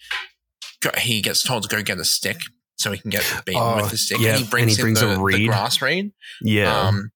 [0.81, 2.39] go, he gets told to go get a stick
[2.77, 4.83] so he can get beaten Oh, with the stick, yeah, and he brings, and he
[4.83, 5.49] brings in a the, the reed.
[5.49, 6.13] grass reed.
[6.41, 7.11] Yeah, Um,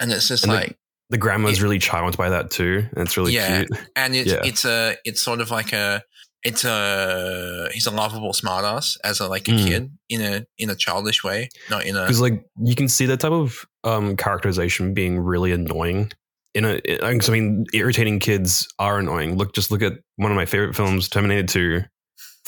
[0.00, 0.78] and it's just And the- like,
[1.10, 3.64] the grandma's it- really charmed by that too, and it's really Yeah.
[3.64, 3.80] cute.
[3.96, 4.40] and it's yeah.
[4.44, 6.02] it's a it's sort of like a
[6.44, 9.66] it's a he's a lovable smartass as a like a Mm.
[9.66, 13.06] kid in a in a childish way, not in a because like you can see
[13.06, 16.12] that type of um characterization being really annoying
[16.54, 20.36] in a, in, I mean irritating kids are annoying look just look at one of
[20.36, 21.82] my favorite films terminator 2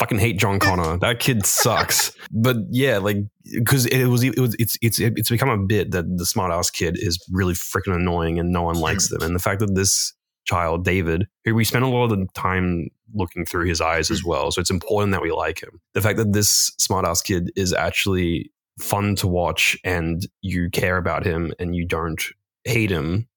[0.00, 0.98] fucking hate john connor.
[0.98, 2.12] That kid sucks.
[2.30, 3.18] But yeah like
[3.52, 6.70] because it was it was it's it's it's become a bit that the smart ass
[6.70, 9.22] kid is really freaking annoying and no one likes them.
[9.22, 10.14] And the fact that this
[10.46, 14.24] child david who we spend a lot of the time looking through his eyes as
[14.24, 15.80] well so it's important that we like him.
[15.94, 20.96] The fact that this smart ass kid is actually fun to watch and you care
[20.96, 22.22] about him and you don't
[22.64, 23.28] hate him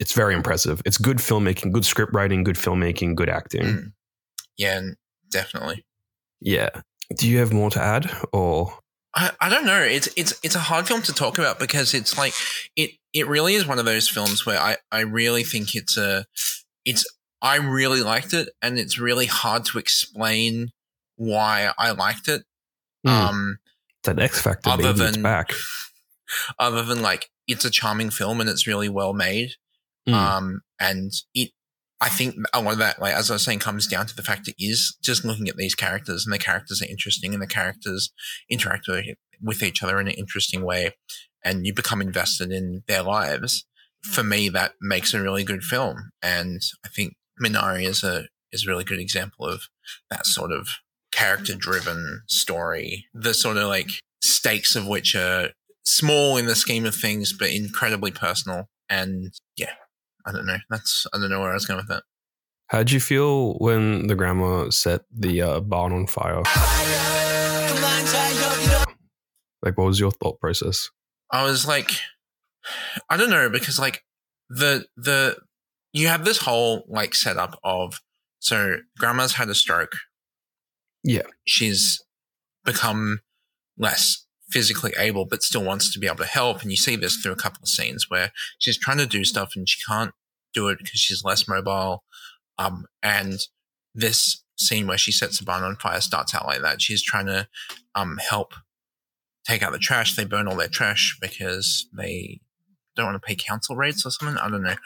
[0.00, 0.80] it's very impressive.
[0.86, 3.62] It's good filmmaking good script writing good filmmaking good acting.
[3.62, 3.92] Mm.
[4.56, 4.80] yeah,
[5.30, 5.84] definitely.
[6.40, 6.70] Yeah
[7.16, 8.72] do you have more to add or
[9.12, 9.80] I, I don't know.
[9.82, 12.32] It's it's it's a hard film to talk about because it's like
[12.76, 16.26] it it really is one of those films where I I really think it's a
[16.84, 17.04] it's
[17.42, 20.70] I really liked it and it's really hard to explain
[21.16, 22.44] why I liked it.
[23.04, 23.10] Hmm.
[23.10, 23.58] Um,
[24.04, 25.54] that x factor Other it's than- back
[26.60, 29.54] other than like it's a charming film and it's really well made.
[30.06, 30.14] Hmm.
[30.14, 31.50] Um, and it,
[32.00, 34.22] I think a lot of that, like as I was saying, comes down to the
[34.22, 37.46] fact it is just looking at these characters and the characters are interesting and the
[37.46, 38.10] characters
[38.48, 38.88] interact
[39.42, 40.94] with, each other in an interesting way,
[41.44, 43.66] and you become invested in their lives.
[44.02, 48.66] For me, that makes a really good film, and I think Minari is a is
[48.66, 49.68] a really good example of
[50.10, 50.68] that sort of
[51.12, 53.06] character driven story.
[53.12, 53.90] The sort of like
[54.22, 55.50] stakes of which are
[55.84, 58.68] small in the scheme of things, but incredibly personal.
[58.88, 59.74] And yeah,
[60.26, 60.58] I don't know.
[60.68, 62.02] That's I don't know where I was going with that.
[62.68, 66.42] how'd you feel when the grandma set the uh, barn on fire
[69.62, 70.88] like what was your thought process
[71.32, 71.92] I was like,
[73.08, 74.02] I don't know because like
[74.48, 75.36] the the
[75.92, 78.00] you have this whole like setup of
[78.40, 79.92] so grandma's had a stroke.
[81.04, 81.22] Yeah.
[81.46, 82.02] she's
[82.64, 83.20] become
[83.78, 86.62] less physically able, but still wants to be able to help.
[86.62, 89.52] And you see this through a couple of scenes where she's trying to do stuff
[89.56, 90.12] and she can't
[90.52, 92.04] do it because she's less mobile.
[92.58, 93.38] Um, and
[93.94, 96.82] this scene where she sets the barn on fire starts out like that.
[96.82, 97.48] She's trying to
[97.94, 98.54] um, help
[99.46, 100.14] take out the trash.
[100.14, 102.40] They burn all their trash because they
[102.96, 104.36] don't want to pay council rates or something.
[104.36, 104.76] I don't know.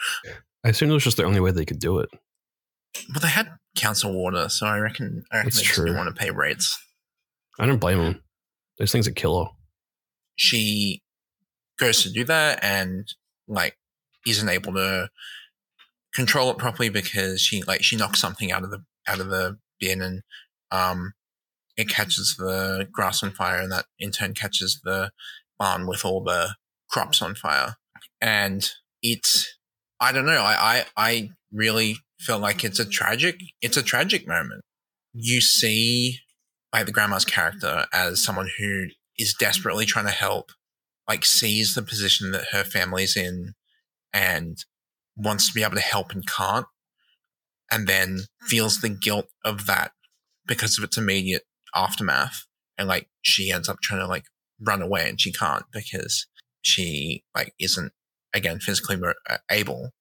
[0.63, 2.09] I assume it was just the only way they could do it.
[3.09, 6.15] Well, they had council water, so I reckon, I reckon That's they just didn't want
[6.15, 6.81] to pay rates.
[7.59, 8.21] I don't blame them.
[8.77, 9.47] Those things are killer.
[10.35, 11.01] She
[11.79, 13.07] goes to do that and
[13.47, 13.77] like
[14.25, 15.09] isn't able to
[16.13, 19.57] control it properly because she like she knocks something out of the out of the
[19.79, 20.21] bin and
[20.71, 21.13] um
[21.77, 25.11] it catches the grass on fire and that in turn catches the
[25.59, 26.55] barn with all the
[26.89, 27.75] crops on fire
[28.21, 29.57] and it's
[29.99, 34.25] i don't know i i, I really feel like it's a tragic it's a tragic
[34.25, 34.61] moment
[35.13, 36.19] you see
[36.75, 38.85] like the grandma's character as someone who
[39.17, 40.51] is desperately trying to help
[41.07, 43.53] like sees the position that her family's in
[44.13, 44.57] and
[45.15, 46.65] wants to be able to help and can't
[47.71, 49.91] and then feels the guilt of that
[50.45, 52.45] because of its immediate aftermath
[52.77, 54.25] and like she ends up trying to like
[54.59, 56.27] run away and she can't because
[56.61, 57.93] she like isn't
[58.33, 58.97] again physically
[59.29, 59.91] uh, able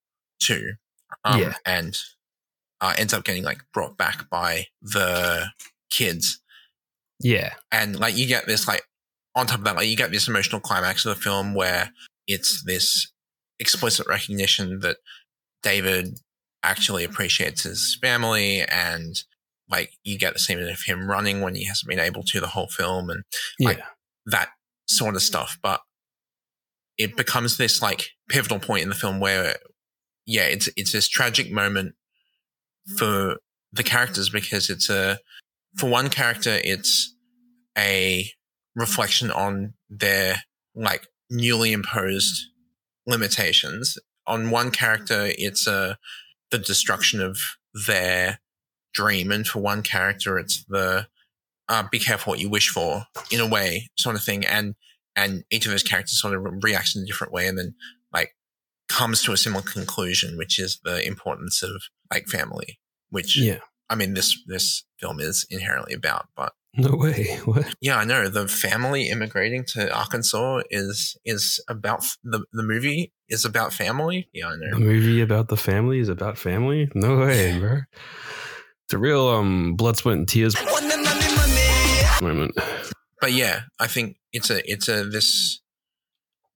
[0.41, 0.73] to
[1.25, 1.55] um, Yeah.
[1.65, 1.97] and
[2.81, 5.51] uh, ends up getting like brought back by the
[5.91, 6.41] kids
[7.25, 7.55] Yeah.
[7.73, 8.83] and like you get this like
[9.35, 11.91] on top of that like you get this emotional climax of the film where
[12.29, 13.11] it's this
[13.59, 14.99] explicit recognition that
[15.63, 16.19] david
[16.63, 19.23] actually appreciates his family and
[19.71, 22.47] like you get the scene of him running when he hasn't been able to the
[22.49, 23.25] whole film and
[23.59, 23.69] Yeah.
[23.69, 23.83] Like-
[24.27, 24.51] that
[24.87, 25.81] sort of stuff but
[26.99, 29.57] it becomes this like pivotal point in the film where
[30.27, 31.95] yeah it's it's this tragic moment
[32.99, 33.37] for
[33.73, 35.19] the characters because it's a
[35.77, 37.14] for one character it's
[37.77, 38.31] a
[38.75, 40.43] reflection on their
[40.75, 42.47] like newly imposed
[43.07, 43.99] limitations.
[44.27, 45.99] On one character it's a
[46.51, 47.39] the destruction of
[47.87, 48.41] their
[48.95, 51.07] dream and for one character it's the
[51.69, 54.75] uh, be careful what you wish for in a way sort of thing and
[55.17, 57.75] and each of those characters sort of reacts in a different way and then
[58.13, 58.37] like
[58.89, 61.83] comes to a similar conclusion which is the importance of
[62.13, 62.79] like family
[63.11, 63.59] which yeah.
[63.91, 67.39] i mean this this film is inherently about but No way.
[67.45, 67.67] What?
[67.81, 73.45] yeah i know the family immigrating to arkansas is is about the the movie is
[73.45, 74.71] about family yeah i know.
[74.79, 76.91] The movie about the family is about family?
[76.95, 77.81] No way, bro.
[78.85, 80.55] It's a real um blood, sweat, and tears
[82.23, 82.55] moment.
[83.21, 85.61] but yeah i think it's a it's a this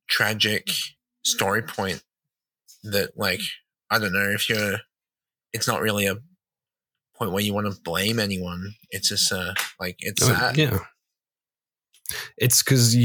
[0.08, 0.68] tragic
[1.24, 2.02] story point
[2.82, 3.40] that like
[3.90, 4.78] i don't know if you're
[5.52, 6.16] it's not really a
[7.18, 10.78] point where you want to blame anyone it's just uh like it's Oh, sad yeah.
[12.38, 12.96] It's because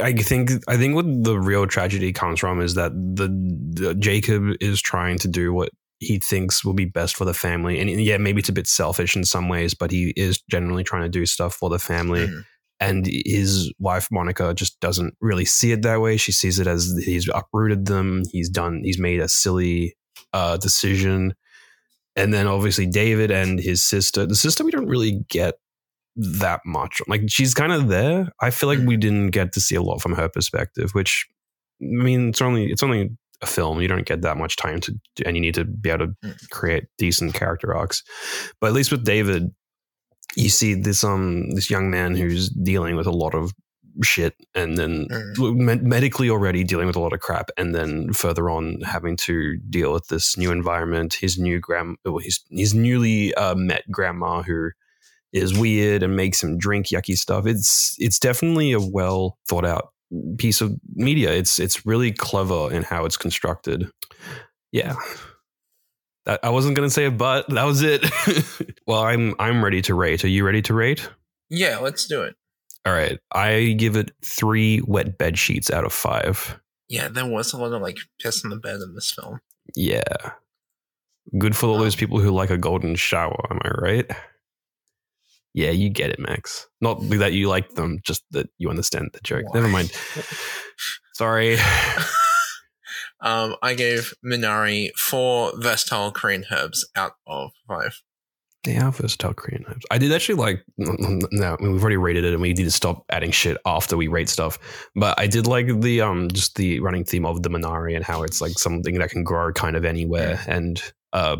[0.00, 4.54] I think I think what the real tragedy comes from is that the, the Jacob
[4.60, 8.18] is trying to do what he thinks will be best for the family, and yeah,
[8.18, 11.26] maybe it's a bit selfish in some ways, but he is generally trying to do
[11.26, 12.28] stuff for the family.
[12.28, 12.44] Mhm.
[12.78, 16.16] And his wife Monica just doesn't really see it that way.
[16.16, 18.22] She sees it as he's uprooted them.
[18.30, 18.82] He's done.
[18.84, 19.96] He's made a silly
[20.32, 21.34] uh, decision.
[22.16, 24.26] And then obviously David and his sister.
[24.26, 25.54] The sister we don't really get
[26.16, 27.00] that much.
[27.08, 28.30] Like she's kind of there.
[28.40, 30.90] I feel like we didn't get to see a lot from her perspective.
[30.92, 31.26] Which
[31.80, 33.80] I mean, it's only it's only a film.
[33.80, 34.94] You don't get that much time to,
[35.26, 36.50] and you need to be able to Mm.
[36.50, 38.02] create decent character arcs.
[38.60, 39.50] But at least with David,
[40.36, 43.52] you see this um this young man who's dealing with a lot of
[44.02, 45.56] shit and then Mm.
[45.56, 49.56] med- medically already dealing with a lot of crap and then further on having to
[49.68, 54.42] deal with this new environment his new grand well, his, his newly uh, met grandma
[54.42, 54.70] who
[55.32, 59.88] is weird and makes him drink yucky stuff it's it's definitely a well thought out
[60.38, 63.88] piece of media it's it's really clever in how it's constructed
[64.72, 64.94] yeah
[66.24, 67.48] that, I wasn't gonna say a but.
[67.48, 68.04] That was it.
[68.86, 70.24] well, I'm I'm ready to rate.
[70.24, 71.08] Are you ready to rate?
[71.50, 72.34] yeah let's do it
[72.84, 73.18] All right.
[73.32, 76.58] I give it three wet bed sheets out of five.
[76.88, 79.40] yeah there was a lot of like piss in the bed in this film
[79.76, 80.02] Yeah.
[81.38, 83.46] Good for all those people who like a golden shower.
[83.50, 84.10] Am I right?
[85.54, 86.66] Yeah, you get it, Max.
[86.80, 89.44] Not that you like them, just that you understand the joke.
[89.54, 89.92] Never mind.
[91.14, 91.58] Sorry.
[93.20, 98.02] um i gave minari four versatile korean herbs out of five
[98.68, 99.84] Are versatile Korean herbs.
[99.90, 100.64] I did actually like.
[100.78, 103.96] No, I mean, we've already rated it, and we need to stop adding shit after
[103.96, 104.58] we rate stuff.
[104.94, 108.22] But I did like the um, just the running theme of the Minari and how
[108.22, 110.80] it's like something that can grow kind of anywhere, and
[111.12, 111.38] uh,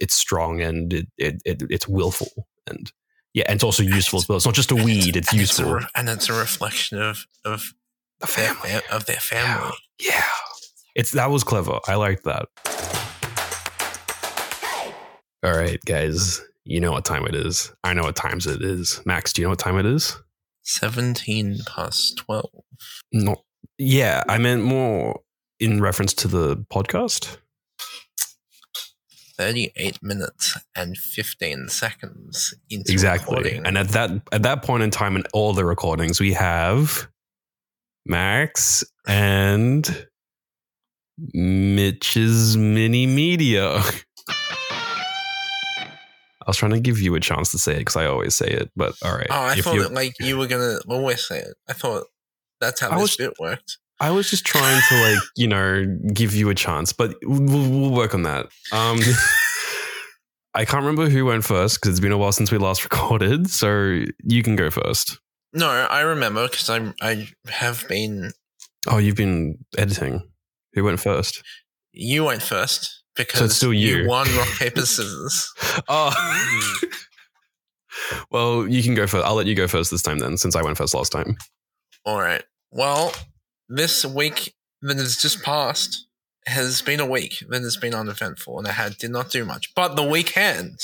[0.00, 2.90] it's strong and it, it, it it's willful and
[3.34, 4.36] yeah, and it's also useful as well.
[4.36, 5.76] It's not just a weed; it's useful.
[5.76, 7.72] It's re- and it's a reflection of of
[8.20, 8.70] the family.
[8.70, 9.76] fa- of their family.
[10.00, 10.22] Yeah,
[10.94, 11.78] it's that was clever.
[11.86, 12.46] I liked that.
[15.42, 16.40] All right, guys.
[16.64, 17.72] You know what time it is.
[17.84, 19.00] I know what times it is.
[19.04, 20.16] Max, do you know what time it is?
[20.62, 22.48] 17 past 12.
[23.12, 23.42] Not.
[23.78, 25.20] Yeah, I meant more
[25.60, 27.36] in reference to the podcast.
[29.36, 33.36] 38 minutes and 15 seconds into Exactly.
[33.36, 33.66] recording.
[33.66, 37.08] And at that at that point in time in all the recordings, we have
[38.06, 40.06] Max and
[41.18, 43.82] Mitch's mini media.
[46.46, 48.46] I was trying to give you a chance to say it because I always say
[48.48, 49.26] it, but all right.
[49.30, 51.54] oh, I If thought that, like you were going to always say it.
[51.68, 52.04] I thought
[52.60, 53.78] that's how I this was- bit worked.
[54.00, 57.92] I was just trying to like, you know, give you a chance, but we'll, we'll
[57.92, 58.46] work on that.
[58.72, 58.98] Um,
[60.54, 63.48] I can't remember who went first because it's been a while since we last recorded.
[63.50, 65.18] So you can go first.
[65.52, 68.32] No, I remember because I I have been.
[68.88, 70.28] Oh, you've been editing.
[70.74, 71.42] Who went first?
[71.92, 74.06] You went first because still you.
[74.08, 75.52] won rock paper scissors.
[75.88, 76.12] Oh.
[78.30, 79.24] well, you can go first.
[79.24, 81.36] I'll let you go first this time then, since I went first last time.
[82.04, 82.42] All right.
[82.70, 83.12] Well,
[83.68, 86.06] this week that has just passed
[86.46, 89.74] has been a week that has been uneventful, and I had did not do much.
[89.74, 90.78] But the weekend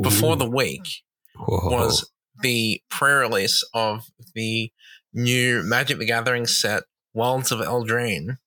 [0.00, 1.02] before the week
[1.36, 1.70] Whoa.
[1.70, 4.70] was the pre-release of the
[5.12, 8.38] new Magic the Gathering set, Wilds of Eldraine.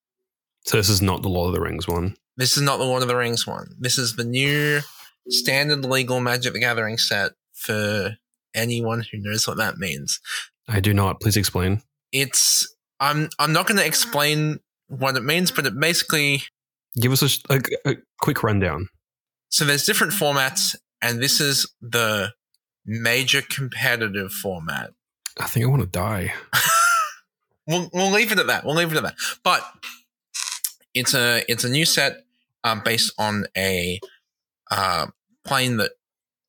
[0.66, 2.16] So this is not the Lord of the Rings one.
[2.38, 3.76] This is not the Lord of the Rings one.
[3.80, 4.82] This is the new
[5.30, 8.18] standard legal Magic the Gathering set for
[8.54, 10.20] anyone who knows what that means.
[10.68, 11.22] I do not.
[11.22, 11.82] Please explain.
[12.12, 16.44] It's I'm I'm not going to explain what it means, but it basically
[17.00, 18.88] Give us a, a, a quick rundown.
[19.50, 22.32] so there's different formats, and this is the
[22.86, 24.92] major competitive format.
[25.38, 26.34] I think I want to die.
[27.68, 28.64] We'll we'll leave it at that.
[28.64, 29.16] We'll leave it at that.
[29.44, 29.64] But
[30.94, 32.24] it's a it's a new set
[32.66, 34.00] um, based on a
[34.72, 35.08] uh,
[35.46, 35.92] plane that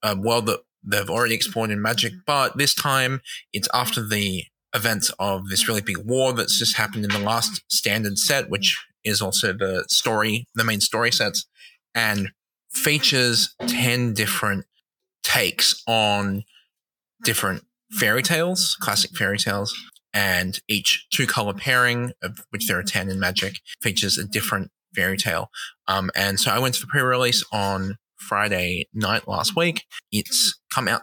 [0.02, 2.20] uh, a world that they've already explored in Magic, mm-hmm.
[2.26, 3.20] but this time
[3.52, 3.80] it's mm-hmm.
[3.80, 7.68] after the events of this really big war that's just happened in the last mm-hmm.
[7.68, 11.46] standard set, which is also the story, the main story sets,
[11.94, 12.30] and
[12.70, 14.64] features ten different
[15.22, 16.44] takes on
[17.24, 19.74] different fairy tales, classic fairy tales
[20.16, 24.70] and each two color pairing, of which there are 10 in Magic, features a different
[24.96, 25.50] fairy tale.
[25.86, 29.84] Um, and so I went to the pre release on Friday night last week.
[30.10, 31.02] It's come out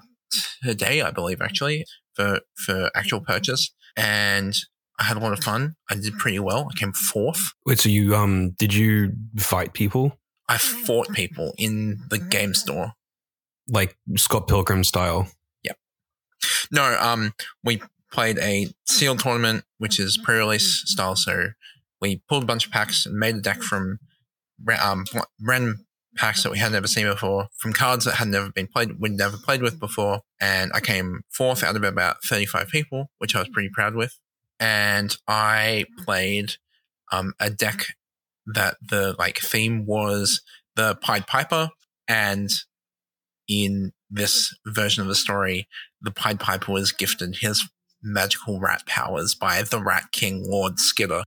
[0.63, 3.73] today, I believe, actually, for, for actual purchase.
[3.95, 4.55] And
[4.99, 5.75] I had a lot of fun.
[5.89, 6.67] I did pretty well.
[6.71, 7.53] I came fourth.
[7.65, 12.93] Wait, so you um did you fight people I fought people in the game store.
[13.67, 15.29] like Scott Pilgrim style?
[15.63, 15.77] Yep.
[16.71, 21.15] No, um, we played a sealed tournament, which is pre-release style.
[21.15, 21.49] So
[22.03, 23.97] we pulled a bunch of packs and made a deck from
[24.81, 25.05] um,
[25.41, 25.85] random
[26.17, 29.13] packs that we had never seen before, from cards that had never been played, we'd
[29.13, 30.19] never played with before.
[30.41, 34.19] And I came fourth out of about 35 people, which I was pretty proud with.
[34.59, 36.55] And I played
[37.11, 37.85] um, a deck
[38.47, 40.41] that the like theme was
[40.75, 41.69] the Pied Piper,
[42.07, 42.51] and
[43.47, 45.67] in this version of the story,
[46.01, 47.65] the Pied Piper was gifted his
[48.01, 51.23] magical rat powers by the Rat King Lord Skitter.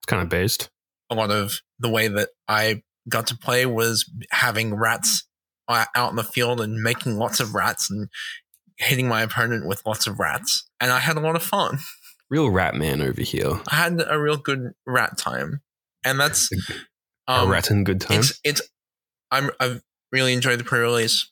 [0.00, 0.70] It's kind of based.
[1.10, 5.26] A lot of the way that I got to play was having rats
[5.68, 8.08] uh, out in the field and making lots of rats and
[8.76, 10.68] hitting my opponent with lots of rats.
[10.80, 11.78] And I had a lot of fun.
[12.30, 13.60] Real rat man over here.
[13.70, 15.60] I had a real good rat time.
[16.04, 16.50] And that's
[17.28, 18.18] a um, rat and good time.
[18.18, 18.62] it's it's
[19.30, 21.30] I'm I've really enjoyed the pre-release.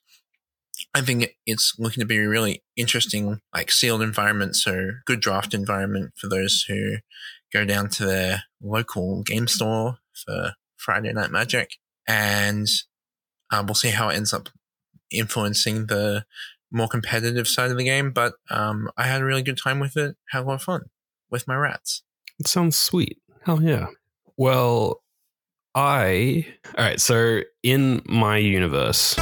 [0.95, 5.55] I think it's looking to be a really interesting, like sealed environment, so good draft
[5.55, 6.97] environment for those who
[7.53, 11.73] go down to their local game store for Friday Night Magic,
[12.07, 12.69] and
[13.53, 14.49] uh, we'll see how it ends up
[15.11, 16.25] influencing the
[16.71, 18.11] more competitive side of the game.
[18.11, 20.17] But um, I had a really good time with it.
[20.31, 20.83] Had a lot of fun
[21.31, 22.03] with my rats.
[22.39, 23.19] It sounds sweet.
[23.45, 23.87] Hell yeah.
[24.37, 25.03] Well,
[25.75, 26.47] I
[26.77, 27.01] all right.
[27.01, 29.17] So in my universe,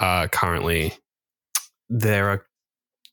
[0.00, 0.92] uh, currently
[1.88, 2.46] there are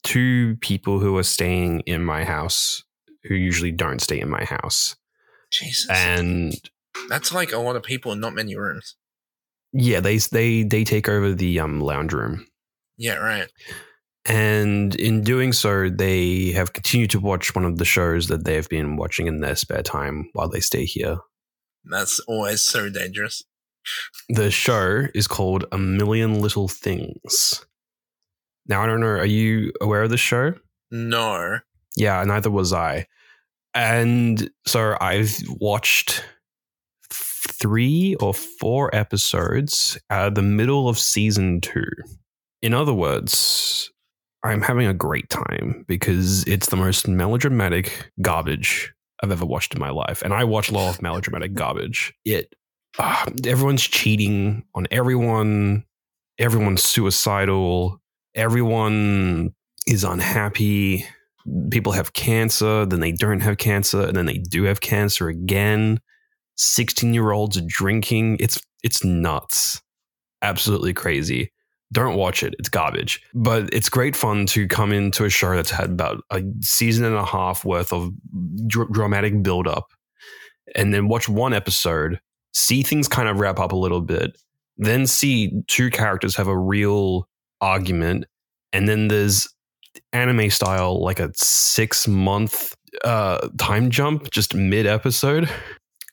[0.08, 2.84] two people who are staying in my house
[3.24, 4.95] who usually don't stay in my house,
[5.51, 6.53] Jesus, and
[7.10, 8.95] that's like a lot of people in not many rooms.
[9.74, 12.47] yeah, they they they take over the um lounge room.
[12.97, 13.49] Yeah, right.
[14.26, 18.55] And in doing so, they have continued to watch one of the shows that they
[18.55, 21.18] have been watching in their spare time while they stay here.
[21.86, 23.43] That's always so dangerous.
[24.30, 27.66] The show is called A Million Little Things.
[28.68, 30.53] Now, I don't know, are you aware of the show?
[30.91, 31.59] No.
[31.95, 33.07] Yeah, neither was I.
[33.74, 36.24] And so I've watched
[37.11, 41.86] three or four episodes at the middle of season two.
[42.61, 43.91] In other words,
[44.43, 49.80] I'm having a great time because it's the most melodramatic garbage I've ever watched in
[49.80, 50.22] my life.
[50.22, 52.13] And I watch a lot of melodramatic garbage.
[52.26, 52.53] It
[52.99, 55.86] uh, everyone's cheating on everyone,
[56.39, 58.01] everyone's suicidal,
[58.38, 59.53] everyone
[59.85, 61.05] is unhappy.
[61.71, 65.99] People have cancer, then they don't have cancer, and then they do have cancer again.
[66.55, 68.38] 16 year olds are drinking.
[68.39, 69.81] It's it's nuts.
[70.41, 71.51] Absolutely crazy.
[71.93, 72.53] Don't watch it.
[72.59, 73.21] It's garbage.
[73.33, 77.15] But it's great fun to come into a show that's had about a season and
[77.15, 78.11] a half worth of
[78.67, 79.88] dr- dramatic build up
[80.75, 82.19] and then watch one episode,
[82.53, 84.38] see things kind of wrap up a little bit,
[84.77, 87.27] then see two characters have a real
[87.62, 88.26] argument.
[88.74, 89.47] And then there's
[90.14, 95.49] anime style, like a six month uh, time jump just mid episode.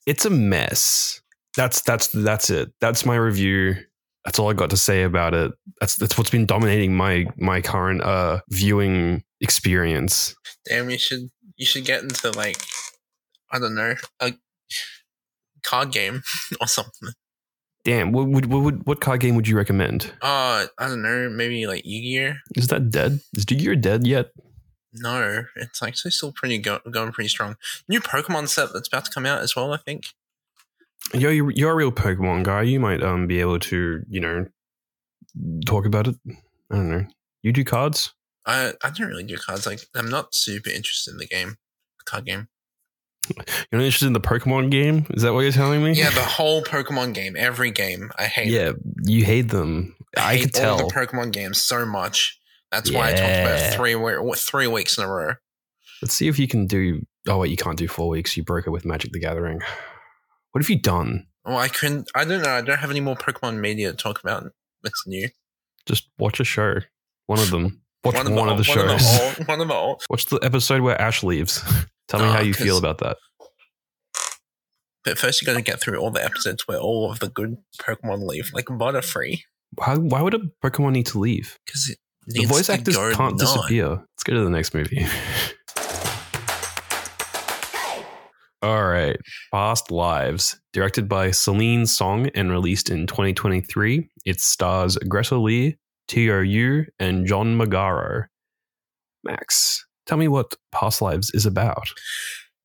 [0.07, 1.21] It's a mess.
[1.57, 2.73] That's that's that's it.
[2.81, 3.77] That's my review
[4.25, 5.53] that's all I got to say about it.
[5.81, 10.35] That's that's what's been dominating my my current uh viewing experience.
[10.67, 12.57] Damn, you should you should get into like
[13.53, 14.33] I don't know a
[15.63, 16.23] card game
[16.61, 17.11] or something.
[17.85, 20.13] Damn, what would what, would, what card game would you recommend?
[20.23, 22.35] Uh, I don't know, maybe like Yu-Gi-Oh.
[22.57, 23.21] Is that dead?
[23.37, 24.31] Is Yu-Gi-Oh dead yet?
[24.95, 27.57] No, it's actually still pretty go- going pretty strong.
[27.89, 29.73] New Pokemon set that's about to come out as well.
[29.73, 30.15] I think.
[31.13, 32.63] Yo, you're, you're a real Pokemon guy.
[32.63, 34.47] You might um be able to, you know,
[35.67, 36.17] talk about it.
[36.71, 37.07] I don't know.
[37.43, 38.15] You do cards?
[38.47, 39.67] I I don't really do cards.
[39.67, 41.57] Like I'm not super interested in the game,
[41.99, 42.49] the card game.
[43.29, 45.07] You're not interested in the Pokemon game?
[45.11, 45.93] Is that what you're telling me?
[45.93, 48.49] Yeah, the whole Pokemon game, every game, I hate.
[48.49, 48.73] yeah,
[49.05, 49.97] you hate them.
[50.17, 50.81] I, hate could tell.
[50.81, 52.39] all the Pokemon games so much.
[52.71, 55.35] That's why I talked about three three weeks in a row.
[56.03, 57.03] Let's see if you can do.
[57.29, 58.37] Oh wait, you can't do four weeks.
[58.37, 59.61] You broke it with Magic the Gathering.
[60.53, 61.27] What have you done?
[61.45, 62.11] Oh, I couldn't.
[62.15, 62.51] I don't know.
[62.51, 64.45] I don't have any more Pokemon media to talk about.
[64.83, 65.29] That's new.
[65.87, 66.77] Just watch a show.
[67.27, 67.83] One of them.
[68.05, 69.01] Watch one, of the One of shows.
[69.19, 70.03] the old, one of old.
[70.11, 71.63] watch the episode where Ash leaves.
[72.09, 73.17] Tell me Oh, how ah, you feel about that.
[75.05, 77.57] But first, you got to get through all the episodes where all of the good
[77.81, 79.41] Pokemon leave, like Butterfree,
[79.75, 81.59] Why, why would a Pokemon need to leave?
[81.67, 81.95] because
[82.27, 83.89] The voice actors can't disappear.
[83.89, 85.07] Let's go to the next movie.
[88.63, 89.19] All right.
[89.53, 94.09] Past Lives, directed by Celine Song and released in 2023.
[94.25, 95.77] It stars Greta Lee,
[96.09, 98.25] Teo Yoo, and John Magaro.
[99.23, 101.85] Max, tell me what Past Lives is about.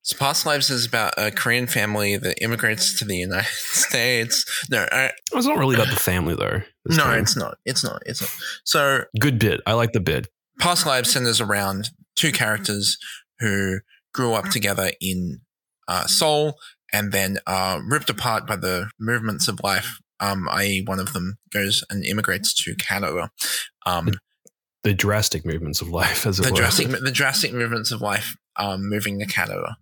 [0.01, 4.45] So Past Lives is about a Korean family that immigrates to the United States.
[4.69, 6.61] No, I, It's not really about the family, though.
[6.87, 7.21] no, time.
[7.21, 7.57] it's not.
[7.65, 8.01] It's not.
[8.05, 8.31] It's not.
[8.63, 9.61] So good bit.
[9.67, 10.27] I like the bit.
[10.59, 12.97] Past Lives centers around two characters
[13.39, 13.79] who
[14.13, 15.41] grew up together in
[15.87, 16.55] uh, Seoul
[16.91, 19.99] and then are ripped apart by the movements of life.
[20.19, 23.31] Um, i.e., one of them goes and immigrates to Canada.
[23.85, 24.11] Um,
[24.83, 26.57] The drastic movements of life, as it the were.
[26.57, 29.75] drastic, the drastic movements of life um, moving to Canada,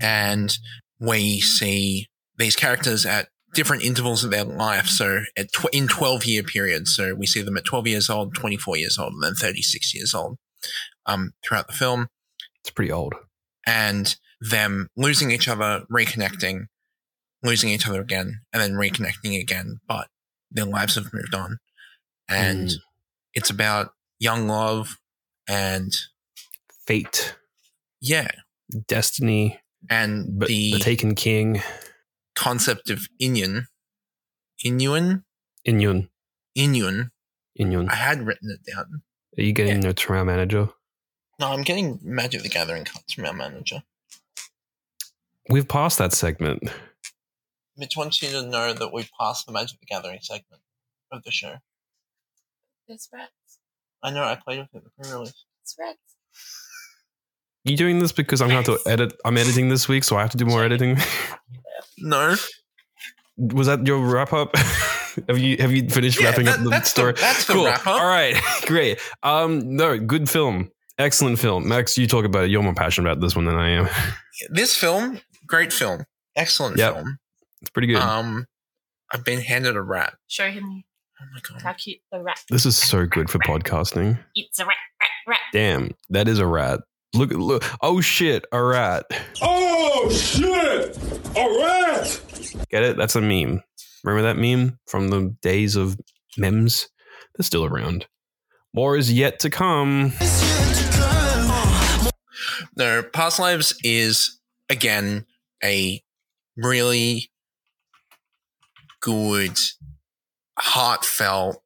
[0.00, 0.56] and
[0.98, 2.06] we see
[2.38, 4.86] these characters at different intervals of their life.
[4.86, 6.94] So at tw- in twelve year periods.
[6.94, 9.62] So we see them at twelve years old, twenty four years old, and then thirty
[9.62, 10.36] six years old.
[11.06, 12.08] Um, throughout the film,
[12.60, 13.14] It's pretty old.
[13.66, 16.64] and them losing each other, reconnecting,
[17.42, 19.80] losing each other again, and then reconnecting again.
[19.86, 20.08] But
[20.50, 21.58] their lives have moved on,
[22.28, 22.74] and Mm.
[23.34, 24.98] it's about young love
[25.48, 25.92] and
[26.86, 27.36] Fate,
[28.00, 28.28] yeah,
[28.86, 31.62] destiny, and but the, the Taken King,
[32.34, 33.66] concept of Inyun.
[34.64, 35.22] Inyun?
[35.66, 36.08] Inyun.
[36.56, 37.10] Inyun.
[37.60, 37.90] Inyun.
[37.90, 39.02] I had written it down.
[39.38, 40.68] Are you getting notes from our manager?
[41.38, 43.82] No, I'm getting Magic the Gathering cards from our manager.
[45.48, 46.70] We've passed that segment.
[47.76, 50.62] Mitch wants you to know that we passed the Magic the Gathering segment
[51.12, 51.56] of the show.
[52.88, 53.32] There's rats.
[54.02, 55.44] I know I played with it in the pre-release.
[55.62, 55.98] It's rats.
[57.64, 59.12] You doing this because I'm going to have to edit?
[59.24, 60.96] I'm editing this week, so I have to do more editing.
[62.02, 62.34] No,
[63.36, 64.56] Was that your wrap up?
[65.28, 67.12] have you have you finished Yeah, wrapping that- up the that's the- story?
[67.18, 67.64] that's the cool.
[67.66, 68.00] wrap up.
[68.00, 68.34] All right,
[68.66, 68.98] great.
[69.22, 71.68] Um, no, good film, excellent film.
[71.68, 72.50] Max, you talk about it.
[72.50, 73.88] You're more passionate about this one than I am.
[74.50, 76.04] this film, great film,
[76.36, 76.94] excellent Yep.
[76.94, 77.18] film.
[77.60, 77.96] It's pretty good.
[77.98, 78.46] Um,
[79.12, 80.14] I've been handed a rat.
[80.26, 80.84] Show him
[81.20, 81.62] Oh my god!
[81.62, 82.42] how cute the rat.
[82.48, 84.18] this is so good for podcasting.
[84.34, 85.40] It's a rat, rat, rat.
[85.52, 86.80] Damn, that is a rat.
[87.14, 87.64] Look, look.
[87.82, 89.04] Oh shit, a rat.
[89.42, 90.96] Oh shit!
[91.36, 92.20] A rat!
[92.70, 92.96] Get it?
[92.96, 93.62] That's a meme.
[94.04, 95.98] Remember that meme from the days of
[96.38, 96.88] memes?
[97.36, 98.06] They're still around.
[98.72, 100.12] More is yet to come.
[102.76, 104.38] No, Past Lives is
[104.70, 105.26] again
[105.62, 106.02] a
[106.56, 107.30] really
[109.00, 109.58] good,
[110.60, 111.62] heartfelt,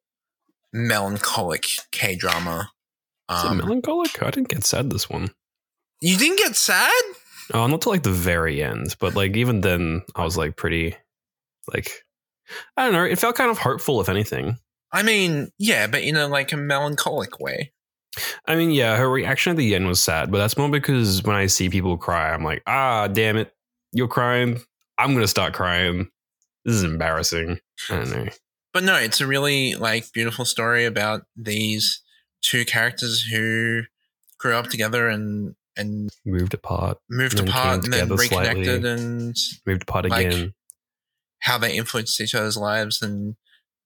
[0.73, 2.69] melancholic K drama.
[3.29, 4.21] Um, melancholic?
[4.21, 5.29] I didn't get sad this one.
[6.01, 6.91] you didn't get sad?
[7.53, 10.95] Oh, not till like the very end, but like even then, I was like pretty,
[11.73, 11.91] like
[12.77, 13.03] I don't know.
[13.03, 14.57] It felt kind of hopeful, if anything.
[14.91, 17.71] I mean, yeah, but in a like a melancholic way.
[18.47, 21.35] I mean, yeah, her reaction at the end was sad, but that's more because when
[21.35, 23.53] I see people cry, I'm like, ah, damn it,
[23.91, 24.61] you're crying.
[24.97, 26.09] I'm gonna start crying.
[26.63, 27.59] This is embarrassing.
[27.89, 28.27] I don't know.
[28.75, 32.03] But no, it's a really like beautiful story about these
[32.41, 33.83] two characters who
[34.37, 38.89] grew up together and and Moved apart, moved And apart and then reconnected slightly.
[38.91, 40.53] and moved apart Like- again.
[41.39, 43.37] how they influenced each other's lives and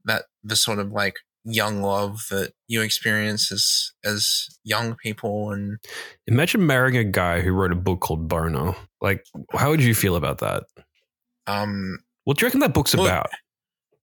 [0.05, 5.77] that the sort of like young love that you experience as as young people and
[6.25, 8.73] Imagine marrying a guy who wrote a book called Boner.
[9.01, 9.23] Like,
[9.53, 10.63] how would you feel about that?
[11.45, 13.29] um What do you reckon that book's Well, about?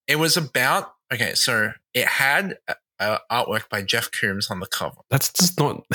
[0.09, 2.59] It was about okay so it had
[2.99, 5.85] a artwork by jeff koons on the cover That's just not.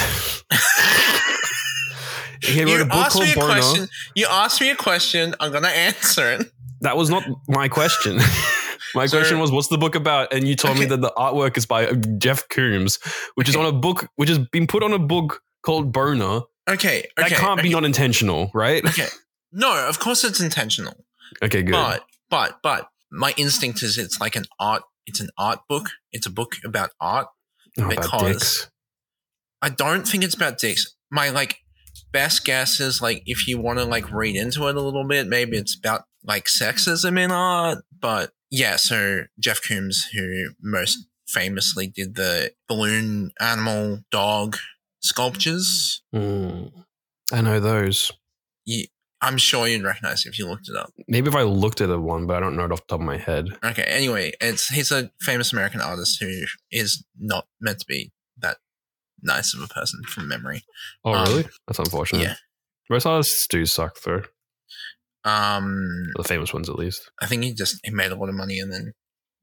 [2.43, 3.47] he wrote you a book asked called me a Boner.
[3.53, 6.51] question you asked me a question i'm gonna answer it
[6.81, 8.15] That was not my question.
[8.95, 11.55] my Sir- question was, "What's the book about?" And you told me that the artwork
[11.55, 12.97] is by uh, Jeff Koons,
[13.35, 16.41] which is on a book, which has been put on a book called Boner.
[16.67, 17.73] okay That can't be okay.
[17.73, 18.83] not intentional, right?
[18.83, 19.09] okay
[19.51, 20.95] no of course it's intentional
[21.43, 21.71] Okay, good.
[21.73, 24.83] But but but my instinct is it's like an art.
[25.05, 25.89] It's an art book.
[26.11, 27.27] It's a book about art.
[27.77, 28.71] About because- dicks.
[29.61, 30.95] I don't think it's about dicks.
[31.11, 31.57] My like
[32.11, 35.27] best guess is like if you want to like read into it a little bit,
[35.27, 37.83] maybe it's about like sexism in art.
[37.99, 44.57] But yeah, so Jeff Koons, who most famously did the balloon animal dog
[45.01, 46.71] sculptures, Mm.
[47.31, 48.11] I know those.
[48.65, 48.85] you,
[49.21, 50.91] I'm sure you'd recognize it if you looked it up.
[51.07, 52.99] Maybe if I looked at a one, but I don't know it off the top
[53.01, 53.49] of my head.
[53.63, 53.83] Okay.
[53.83, 56.31] Anyway, it's he's a famous American artist who
[56.71, 58.57] is not meant to be that
[59.21, 60.63] nice of a person from memory.
[61.05, 61.45] Oh, Um, really?
[61.67, 62.23] That's unfortunate.
[62.23, 62.35] yeah.
[62.89, 64.23] Most artists do suck, though.
[65.23, 67.11] Um, The famous ones, at least.
[67.21, 68.93] I think he just he made a lot of money and then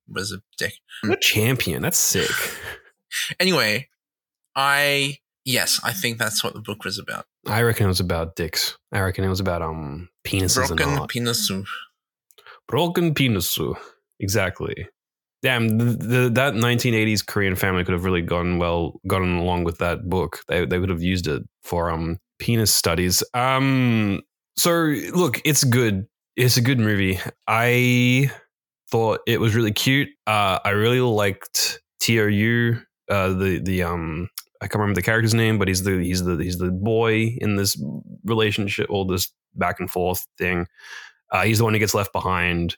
[0.09, 0.75] was a dick.
[1.03, 1.83] What a champion.
[1.83, 2.31] That's sick.
[3.41, 3.89] Anyway,
[4.55, 7.25] I yes, I think that's what the book was about.
[7.49, 8.77] I reckon it was about dicks.
[8.93, 11.11] I reckon it was about um penises and Broken art.
[11.11, 11.51] penis.
[12.67, 13.77] Broken penisu.
[14.21, 14.89] Exactly.
[15.41, 19.79] Damn, the, the, that 1980s Korean family could have really gone well, gotten along with
[19.79, 20.41] that book.
[20.49, 23.23] They they would have used it for um penis studies.
[23.35, 24.21] Um.
[24.57, 24.73] So
[25.15, 26.07] look, it's good.
[26.37, 27.19] It's a good movie.
[27.47, 28.31] I
[28.91, 30.09] thought it was really cute.
[30.27, 32.77] Uh, I really liked Tou.
[33.09, 34.29] Uh, the the um.
[34.61, 37.57] I can't remember the character's name, but he's the he's the he's the boy in
[37.57, 37.81] this
[38.25, 40.67] relationship or this back and forth thing.
[41.31, 42.77] Uh, he's the one who gets left behind,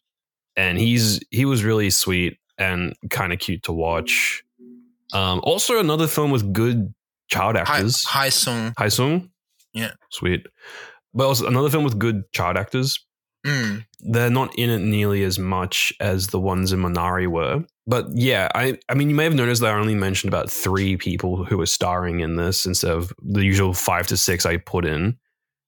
[0.56, 4.42] and he's he was really sweet and kind of cute to watch.
[5.12, 6.92] Um, also, another film with good
[7.28, 8.06] child actors.
[8.08, 8.74] Hae Sung.
[8.78, 9.30] Hae Sung,
[9.72, 9.92] Yeah.
[10.10, 10.46] sweet.
[11.14, 13.04] But also another film with good child actors.
[13.46, 17.64] Mm, They're not in it nearly as much as the ones in Minari were.
[17.86, 20.96] But yeah, I I mean, you may have noticed that I only mentioned about three
[20.96, 24.84] people who were starring in this instead of the usual five to six I put
[24.84, 25.18] in.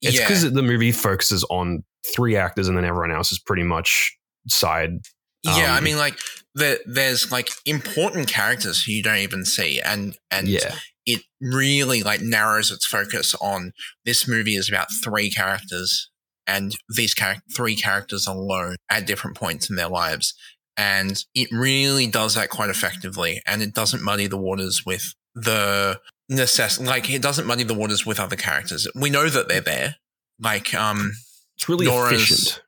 [0.03, 0.27] It's yeah.
[0.27, 4.17] because the movie focuses on three actors and then everyone else is pretty much
[4.49, 4.99] side.
[5.45, 6.19] yeah, I um, mean, like
[6.55, 10.75] the, there's like important characters who you don't even see, and and yeah,
[11.07, 13.73] it really like narrows its focus on
[14.05, 16.11] this movie is about three characters
[16.47, 20.35] and these char- three characters alone at different points in their lives
[20.77, 25.99] and it really does that quite effectively and it doesn't muddy the waters with the
[26.31, 29.97] necess like it doesn't muddy the waters with other characters we know that they're there
[30.41, 31.13] like um
[31.57, 32.63] it's really Nora's- efficient.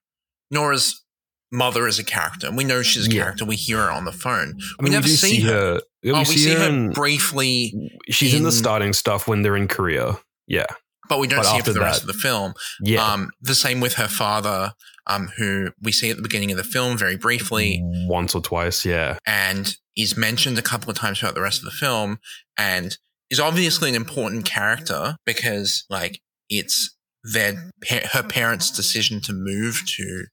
[0.50, 1.02] nora's
[1.50, 3.22] mother is a character we know she's a Yeah.
[3.22, 5.52] character we hear her on the phone I mean, never we see see her.
[5.52, 5.80] her.
[6.02, 9.68] yeah, oh, we see her in- briefly she's in, the starting stuff when they're in
[9.68, 10.18] Korea.
[10.46, 10.66] Yeah,
[11.08, 13.04] but we don't But see after for the rest of the film yeah.
[13.04, 14.72] Um, the same with her father,
[15.06, 18.84] um, who we see at the beginning of the film very briefly once or twice.
[18.84, 22.18] Yeah, and is mentioned a couple of times throughout the rest of the film
[22.58, 22.98] and
[23.30, 27.70] is obviously an important character because like it's their
[28.12, 30.24] her parents' decision to move to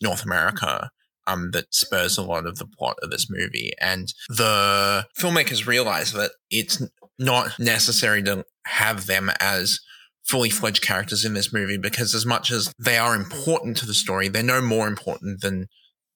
[0.00, 0.90] North America
[1.26, 3.72] um, that spurs a lot of the plot of this movie.
[3.80, 6.82] And the filmmakers realize that it's
[7.18, 9.78] not necessary to have them as
[10.24, 13.94] fully fledged characters in this movie because as much as they are important to the
[13.94, 15.68] story, they're no more important than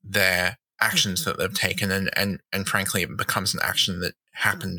[0.03, 4.79] their actions that they've taken and and and frankly it becomes an action that happened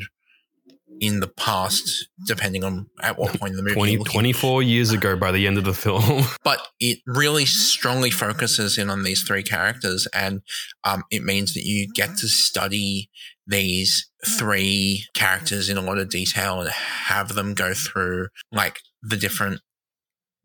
[1.00, 3.74] in the past, depending on at what point in the movie.
[3.74, 6.24] 20, 24 years ago by the end of the film.
[6.44, 10.42] but it really strongly focuses in on these three characters and
[10.84, 13.10] um, it means that you get to study
[13.46, 19.16] these three characters in a lot of detail and have them go through like the
[19.16, 19.60] different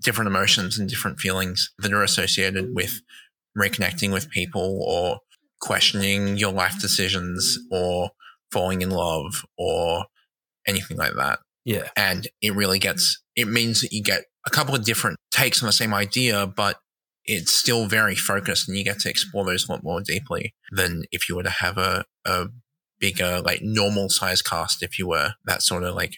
[0.01, 3.01] different emotions and different feelings that are associated with
[3.57, 5.19] reconnecting with people or
[5.61, 8.09] questioning your life decisions or
[8.51, 10.05] falling in love or
[10.67, 11.87] anything like that yeah.
[11.95, 15.67] and it really gets it means that you get a couple of different takes on
[15.67, 16.79] the same idea but
[17.25, 21.03] it's still very focused and you get to explore those a lot more deeply than
[21.11, 22.47] if you were to have a, a
[22.99, 26.15] bigger like normal size cast if you were that sort of like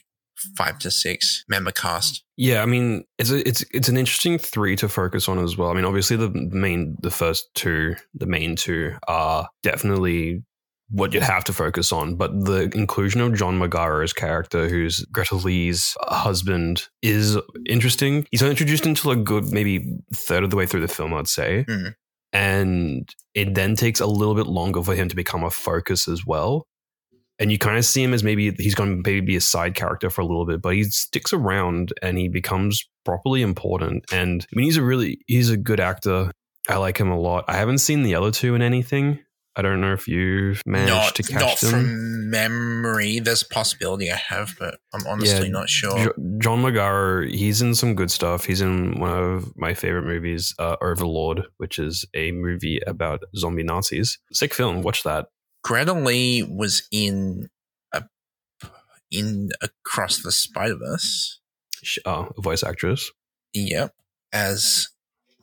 [0.57, 4.75] five to six member cast Yeah, I mean, it's a, it's it's an interesting three
[4.77, 5.69] to focus on as well.
[5.69, 10.43] I mean, obviously the main the first two, the main two are definitely
[10.91, 15.35] what you'd have to focus on, but the inclusion of John Magaro's character, who's Greta
[15.35, 18.27] Lee's husband, is interesting.
[18.29, 21.65] He's introduced into a good maybe third of the way through the film, I'd say,
[21.67, 21.95] Mhm.
[22.33, 26.23] and it then takes a little bit longer for him to become a focus as
[26.25, 26.67] well.
[27.39, 29.75] And you kind of see him as maybe he's going to maybe be a side
[29.75, 34.05] character for a little bit, but he sticks around and he becomes properly important.
[34.11, 36.31] And I mean, he's a really he's a good actor.
[36.69, 37.45] I like him a lot.
[37.47, 39.19] I haven't seen the other two in anything.
[39.57, 41.71] I don't know if you've managed not to catch not them.
[41.71, 47.29] from memory there's a possibility i have but i'm honestly Yeah, not sure John Magaro,
[47.29, 48.45] he's in some good stuff.
[48.45, 53.63] He's in one of my favorite movies, uh, Overlord, which is a movie about zombie
[53.63, 54.19] Nazis.
[54.31, 54.81] Sick film.
[54.81, 55.27] Watch that.
[55.65, 57.49] Greta lee was in
[57.91, 58.03] a,
[59.11, 61.39] in across the spider-verse
[61.81, 63.11] Sh- Oh, a voice actress.
[63.53, 63.93] yep
[64.31, 64.87] as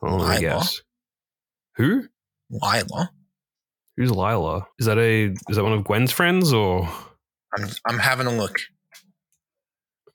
[0.00, 0.40] Oh, I Lyla.
[0.40, 0.80] guess.
[1.76, 2.04] Who?
[2.50, 3.10] lyla
[3.96, 4.66] Who's Lyla?
[4.78, 6.88] Is that a is that one of Gwen's friends or?
[7.58, 8.58] i'm, I'm having a look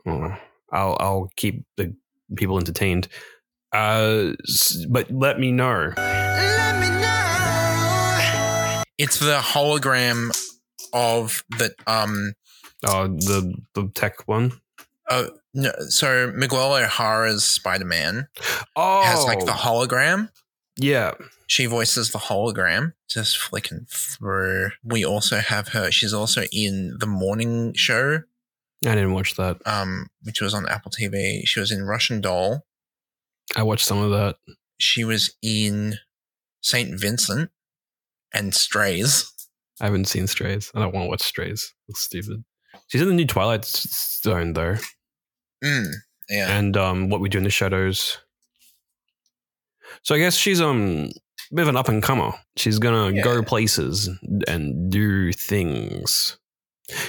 [0.07, 0.33] Oh,
[0.71, 1.93] I'll I'll keep the
[2.37, 3.09] people entertained.
[3.73, 5.91] Uh, s- but let me know.
[8.97, 10.31] It's the hologram
[10.93, 12.33] of the um
[12.85, 14.53] Oh, the the tech one.
[15.09, 18.27] uh no, so miguel o'hara's spider-man
[18.75, 20.29] Oh, has like the hologram
[20.79, 21.13] yeah.
[21.47, 22.93] She voices the hologram.
[23.09, 24.69] Just flicking through.
[24.83, 25.89] We also have her.
[25.89, 28.19] She's also in the morning show,
[28.85, 29.57] I didn't watch that.
[29.65, 31.41] um, which was on Apple TV.
[31.45, 32.63] She was in Russian Doll.
[33.55, 34.35] I watched some of that.
[34.77, 35.95] She was in
[36.61, 37.49] Saint Vincent
[38.33, 39.31] and Strays.
[39.81, 40.71] I haven't seen Strays.
[40.75, 41.73] I don't want to watch Strays.
[41.87, 42.43] It's stupid.
[42.87, 44.77] She's in the new Twilight Zone though,
[45.63, 45.91] Mm,
[46.29, 46.57] yeah.
[46.57, 48.17] and um, what we do in the shadows.
[50.03, 51.09] So I guess she's um
[51.51, 52.31] a bit of an up and comer.
[52.55, 53.21] She's gonna Yeah.
[53.23, 54.09] go places
[54.47, 56.37] and do things.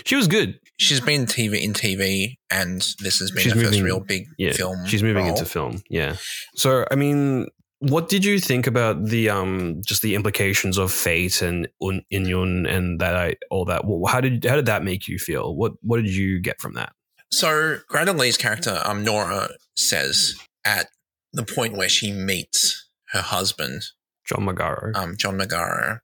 [0.04, 0.58] She was good.
[0.78, 4.52] She's been TV in TV, and this has been She's her first real big Yeah,
[4.52, 4.84] film.
[4.86, 5.36] she's moving role.
[5.36, 5.82] into film.
[5.88, 6.16] Yeah.
[6.56, 7.46] So I mean,
[7.80, 12.68] what did you think about the um just the implications of fate and un, Inyun
[12.68, 13.82] and that I all that?
[14.08, 15.54] How did how did that make you feel?
[15.54, 16.92] What what did you get from that?
[17.30, 20.88] So Greta Lee's character, um, Nora, says at
[21.32, 23.82] the point where she meets her husband,
[24.26, 24.96] John Magaro.
[24.96, 26.00] um, John Magaro,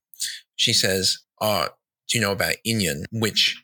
[0.56, 1.68] she says, "Oh,
[2.08, 3.62] do you know about Inyan?" Which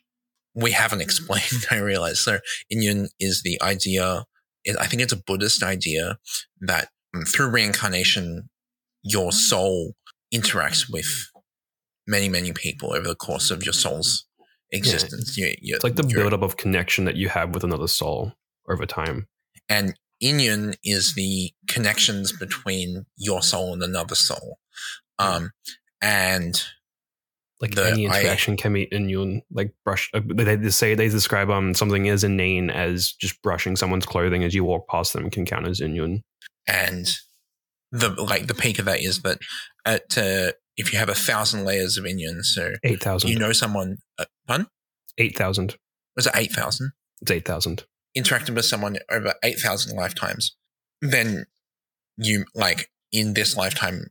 [0.53, 1.65] we haven't explained.
[1.71, 2.19] I realize.
[2.19, 2.39] So
[2.73, 4.25] Inyan is the idea.
[4.79, 6.19] I think it's a Buddhist idea
[6.59, 6.89] that
[7.27, 8.49] through reincarnation,
[9.03, 9.95] your soul
[10.33, 11.07] interacts with
[12.07, 14.25] many, many people over the course of your soul's
[14.71, 15.37] existence.
[15.37, 18.33] You- you- it's like the buildup of connection that you have with another soul
[18.69, 19.27] over time.
[19.69, 24.59] and Inyan is the connections between your soul and another soul.
[25.17, 25.51] Um,
[26.01, 26.63] and
[27.59, 29.41] Like The- any I- interaction can be Inyun.
[29.51, 30.09] Like brush.
[30.15, 34.43] Uh, they they say they describe um something as inane as just brushing someone's clothing
[34.43, 36.23] as you walk past them can count as Inyun.
[36.67, 37.07] And
[37.91, 39.39] the like the peak of that is that
[39.85, 43.29] at uh, if you have a thousand layers of Inyan, so Eight thousand.
[43.29, 43.97] you know someone.
[44.17, 44.67] Uh, pun
[45.17, 45.75] eight thousand.
[46.15, 46.91] was it eight thousand?
[47.21, 47.85] It's eight thousand.
[48.15, 50.55] Interacting with someone over eight thousand lifetimes,
[51.01, 51.45] then
[52.17, 54.07] you like in this lifetime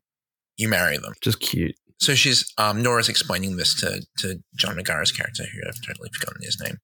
[0.56, 1.14] you marry them.
[1.22, 1.74] Just cute.
[1.98, 6.42] So she's um, Nora's explaining this to to John Magaro's character, who I've totally forgotten
[6.42, 6.78] his name.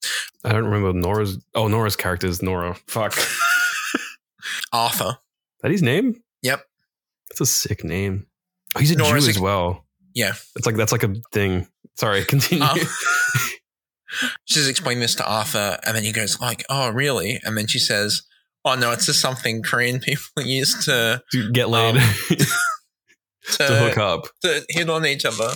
[0.45, 1.39] I don't remember Nora's.
[1.55, 2.77] Oh, Nora's character is Nora.
[2.87, 3.19] Fuck.
[4.73, 5.19] Arthur.
[5.67, 6.15] That his name?
[6.43, 6.65] Yep.
[7.29, 8.27] That's a sick name.
[8.77, 9.85] Oh, he's a Nora's Jew as well.
[10.15, 10.35] Yeah.
[10.55, 11.67] It's like that's like a thing.
[11.97, 12.65] Sorry, continue.
[14.23, 17.67] Um, she's explaining this to Arthur, and then he goes like, "Oh, really?" And then
[17.67, 18.23] she says,
[18.65, 23.99] "Oh no, it's just something Korean people use to to get laid, um, to hook
[23.99, 24.29] up.
[24.43, 25.51] to hit on each other."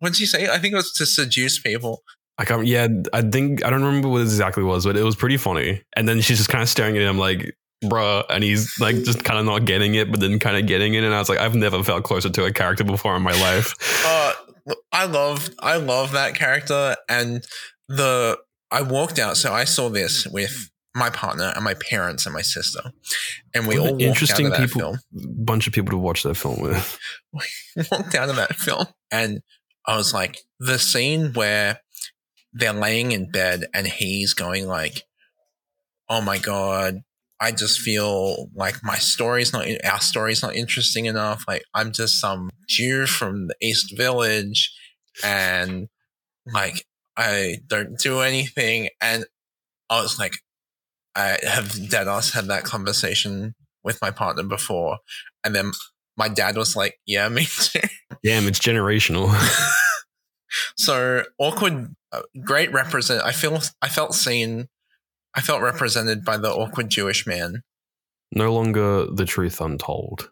[0.00, 0.48] What did she say?
[0.48, 2.02] I think it was to seduce people.
[2.36, 2.66] I can't.
[2.66, 5.82] Yeah, I think I don't remember what it exactly was, but it was pretty funny.
[5.96, 9.24] And then she's just kind of staring at him like, "Bruh," and he's like just
[9.24, 11.04] kind of not getting it, but then kind of getting it.
[11.04, 13.74] And I was like, I've never felt closer to a character before in my life.
[14.04, 14.32] Uh,
[14.92, 17.44] I love I love that character and
[17.88, 18.38] the
[18.70, 22.42] I walked out so I saw this with my partner and my parents and my
[22.42, 22.92] sister
[23.54, 24.98] and we What all walked interesting out of that people- film
[25.44, 26.98] Bunch of people to watch that film with.
[27.90, 29.40] walked out of that film and
[29.86, 31.80] I was like the scene where
[32.52, 35.02] they're laying in bed and he's going like
[36.08, 37.00] oh my god
[37.42, 41.44] I just feel like my story's not our story's not interesting enough.
[41.48, 44.72] Like I'm just some Jew from the East Village
[45.24, 45.88] and
[46.46, 46.84] like
[47.16, 48.90] I don't do anything.
[49.00, 49.24] And
[49.90, 50.34] I was like
[51.16, 54.98] I have dead ass had that conversation with my partner before.
[55.42, 55.72] And then
[56.16, 57.80] my dad was like yeah me too.
[58.22, 59.34] Damn, it's generational.
[60.76, 64.68] so awkward uh, great represent i feel i felt seen
[65.34, 67.62] i felt represented by the awkward jewish man
[68.34, 70.30] no longer the truth untold.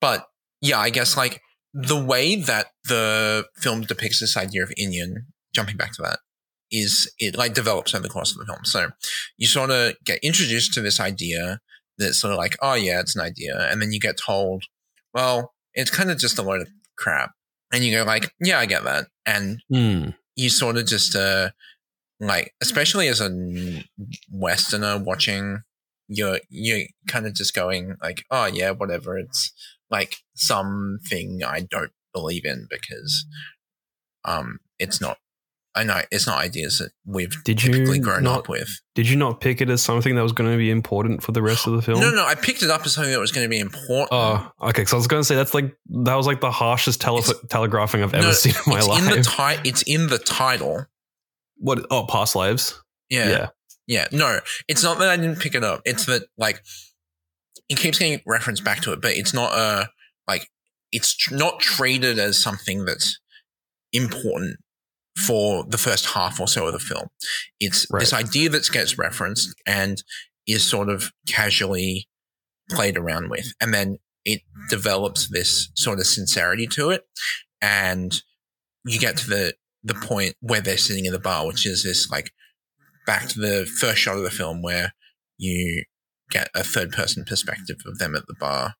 [0.00, 0.26] but
[0.60, 1.40] yeah i guess like
[1.74, 6.20] the way that the film depicts this idea of Inyan, jumping back to that,
[6.70, 8.64] is it like develops over the course of the film.
[8.64, 8.90] So
[9.36, 11.58] you sort of get introduced to this idea
[11.98, 14.64] that's sort of like, oh yeah, it's an idea, and then you get told,
[15.12, 17.32] well, it's kind of just a load of crap,
[17.72, 20.10] and you go like, yeah, I get that, and Hmm.
[20.36, 21.50] You sort of just uh
[22.20, 23.84] like especially as a
[24.30, 25.62] westerner watching
[26.08, 29.52] you're you're kind of just going like oh yeah whatever it's
[29.90, 33.26] like something i don't believe in because
[34.24, 35.18] um it's not
[35.76, 39.08] i know it's not ideas that we've Did you typically grown not- up with Did
[39.08, 41.66] you not pick it as something that was going to be important for the rest
[41.66, 42.00] of the film?
[42.00, 44.50] no no i picked it up as something that was going to be important Oh,
[44.68, 44.84] okay.
[44.84, 48.02] So I was going to say that's like that was like the harshest tele- telegraphing
[48.02, 49.02] I've ever No, seen in my it's life.
[49.02, 49.22] in the
[49.62, 50.86] ti- it's in the title
[51.56, 51.84] what?
[51.90, 52.80] Oh, past lives.
[53.10, 53.48] yeah
[53.86, 55.82] Yeah, no, it's not that I didn't pick it up.
[55.84, 56.62] It's that like
[57.68, 59.88] it keeps getting referenced back to it, but it's not a
[60.28, 60.48] like
[60.92, 63.18] it's not treated as something that's
[63.92, 64.58] important
[65.16, 67.08] for the first half or so of the film.
[67.60, 68.00] It's Right.
[68.00, 70.02] this idea that gets referenced and
[70.46, 72.08] is sort of casually
[72.70, 74.40] played around with, and then it
[74.70, 77.04] develops this sort of sincerity to it,
[77.62, 78.22] and
[78.84, 82.08] you get to the the point where they're sitting in the bar, which is this
[82.10, 82.30] like
[83.06, 84.94] back to the first shot of the film where
[85.36, 85.84] you
[86.30, 88.74] get a third person perspective of them at the bar.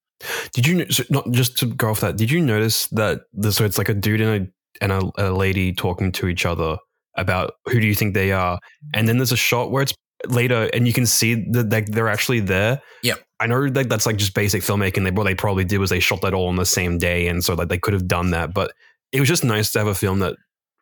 [0.55, 2.16] Did you so not just to go off that?
[2.16, 3.22] Did you notice that?
[3.35, 4.47] The, so it's like a dude in a
[4.81, 6.77] and a, a lady talking to each other
[7.16, 8.59] about who do you think they are,
[8.93, 9.95] and then there's a shot where it's
[10.29, 12.81] later and you can see that like they're actually there.
[13.03, 13.14] Yeah.
[13.41, 15.05] I know like that's like just basic filmmaking.
[15.05, 17.45] They what they probably did was they shot that all on the same day, and
[17.45, 18.55] so like they could have done that.
[18.55, 18.72] But
[19.12, 20.37] it was just nice to have a film that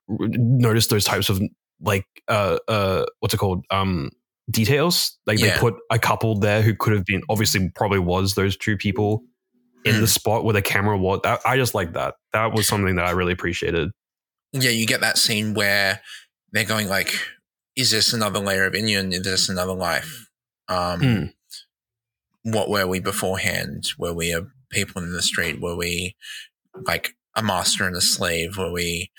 [0.09, 1.40] noticed those types of
[1.80, 4.11] like uh uh what's it called um
[4.51, 5.18] details.
[5.26, 5.55] Like Yeah.
[5.55, 9.22] they put a couple there who could have been obviously probably was those two people
[9.85, 10.01] in Mm.
[10.01, 11.20] the spot where the camera was.
[11.24, 12.14] I, I just like that.
[12.33, 13.91] That was something that I really appreciated.
[14.53, 16.01] Yeah, you get that scene where
[16.53, 17.14] they're going like,
[17.76, 19.12] "Is this another layer of Inyan?
[19.12, 20.28] Is this another life?
[20.68, 21.24] Um, Hmm.
[22.45, 23.89] What were we beforehand?
[23.99, 25.61] Were we a people in the street?
[25.61, 26.16] Were we
[26.87, 28.57] like a master and a slave?
[28.59, 29.11] Were we,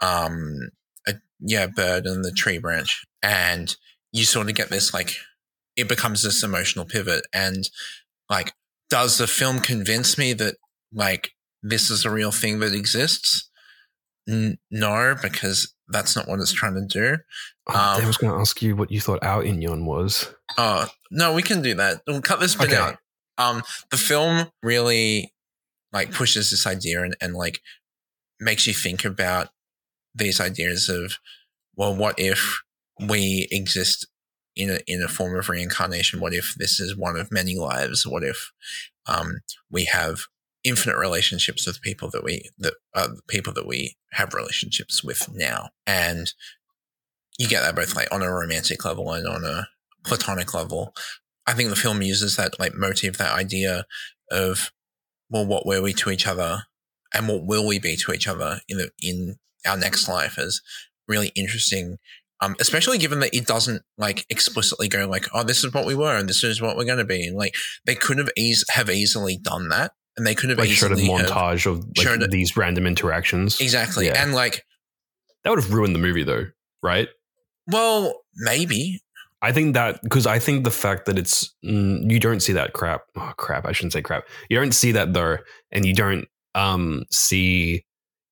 [0.00, 0.70] um,
[1.06, 3.76] a yeah, bird in the tree branch?" And
[4.12, 5.16] you sort of get this like,
[5.76, 7.68] it becomes this emotional pivot, and
[8.28, 8.52] like,
[8.90, 10.56] does the film convince me that
[10.92, 11.30] like
[11.62, 13.48] this is a real thing that exists?
[14.28, 17.18] N- no, because that's not what it's trying to do.
[17.68, 20.32] Oh, I Um, was going to ask you what you thought our Inyon was.
[20.58, 22.02] Oh no, we can do that.
[22.06, 22.76] We'll cut this bit Okay.
[22.76, 22.96] out.
[23.38, 25.32] Um, the film really
[25.92, 27.60] like pushes this idea and, and like
[28.38, 29.48] makes you think about
[30.14, 31.18] these ideas of
[31.76, 32.60] well, what if
[33.08, 34.06] we exist
[34.60, 36.20] in a in a form of reincarnation?
[36.20, 38.06] What if this is one of many lives?
[38.06, 38.52] What if
[39.06, 39.40] um,
[39.70, 40.20] we have
[40.62, 45.70] infinite relationships with people that we that uh, people that we have relationships with now,
[45.86, 46.32] and
[47.38, 49.68] you get that both like on a romantic level and on a
[50.04, 50.94] platonic level.
[51.46, 53.86] I think the film uses that like motive, that idea
[54.30, 54.70] of
[55.30, 56.64] well, what were we to each other,
[57.14, 59.36] and what will we be to each other in the in
[59.66, 60.60] our next life as
[61.08, 61.98] really interesting.
[62.42, 65.94] Um, especially given that it doesn't like explicitly go like, oh, this is what we
[65.94, 67.26] were and this is what we're going to be.
[67.26, 70.70] And like they could have eas- have easily done that, and they could have Like
[70.70, 73.60] showed a montage of like it- these random interactions.
[73.60, 74.06] exactly.
[74.06, 74.22] Yeah.
[74.22, 74.62] And like,
[75.44, 76.46] That would have ruined the movie though,
[76.82, 77.08] right?
[77.66, 79.00] well, maybe
[79.42, 82.72] I think that because I think the fact that it's mm, you don't see that
[82.72, 83.02] crap.
[83.16, 83.64] Oh crap!
[83.66, 84.24] I shouldn't say crap.
[84.48, 85.38] You don't see that though,
[85.72, 87.84] and you don't um see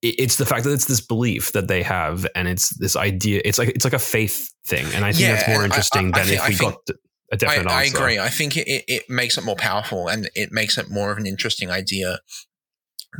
[0.03, 3.41] it's the fact that it's this belief that they have, and it's this idea.
[3.45, 5.77] It's like it's like a faith thing, and I think Yeah, that's more and I-
[5.77, 6.97] interesting I- I than think- if I we think- got
[7.33, 7.99] a definite I, I answer.
[7.99, 8.19] agree.
[8.19, 11.27] I think it, it, makes it more powerful and it makes it more of an
[11.27, 12.21] interesting idea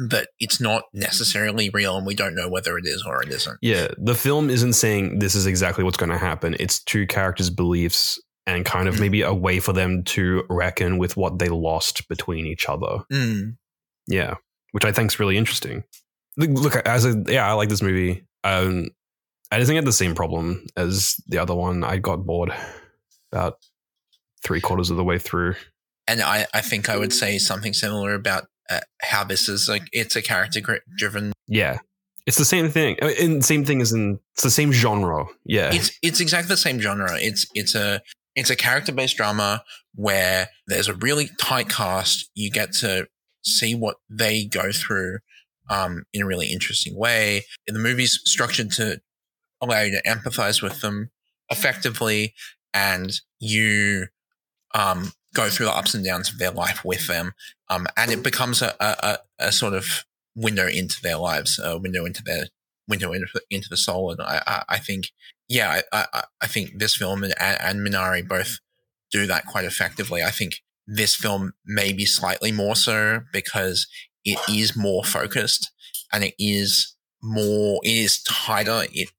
[0.09, 3.59] that it's not necessarily real and we don't know whether it is or it isn't.
[3.61, 6.57] Yeah, the film isn't saying this is exactly what's going to happen.
[6.59, 9.01] It's two characters' beliefs and kind of Mm.
[9.01, 13.01] maybe a way for them to reckon with what they lost between each other.
[13.13, 13.57] Mm.
[14.07, 14.37] Yeah,
[14.73, 15.85] which I think is really interesting.
[16.39, 18.25] Look, as a yeah, I like this movie.
[18.45, 18.89] Um,
[19.51, 21.83] I didn't have the same problem as the other one.
[21.83, 22.53] I got bored
[23.33, 23.59] about
[24.45, 25.57] three quarters of the way through.
[26.07, 29.89] And I, I think I would say something similar about uh, how this is like
[29.93, 30.61] it's a character
[30.97, 31.33] driven.
[31.49, 31.79] Yeah,
[32.27, 32.97] it's the same thing.
[33.03, 35.27] I mean, And same thing as in it's the same genre.
[35.45, 37.19] Yeah, It's it's exactly the same genre.
[37.19, 38.01] It's it's a
[38.37, 39.65] it's a character based drama
[39.95, 42.31] where there's a really tight cast.
[42.35, 43.09] You get to
[43.43, 45.19] see what they go through
[45.69, 47.45] um, in a really interesting way.
[47.67, 49.01] And the movie's structured to
[49.61, 51.11] allow you to empathize with them
[51.51, 52.35] effectively,
[52.73, 54.07] and you
[54.75, 57.33] um, go through the ups and downs of their life with them.
[57.69, 60.05] Um, and it becomes a, a, a, sort of
[60.35, 62.47] window into their lives, a window into their
[62.89, 64.11] window into, the soul.
[64.11, 65.13] And I, I, I think,
[65.49, 68.59] yeah, I, I, I think this film and, and Minari both
[69.11, 70.23] do that quite effectively.
[70.23, 73.87] I think this film maybe slightly more so because
[74.33, 75.71] it is more focused
[76.13, 78.85] and it is more, it is tighter.
[78.93, 79.11] It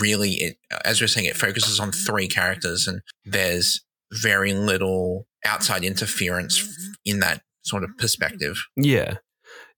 [0.00, 5.84] really, it, as we're saying, it focuses on three characters and there's very little outside
[5.84, 6.62] interference
[7.04, 8.56] in that sort of perspective.
[8.76, 9.14] Yeah.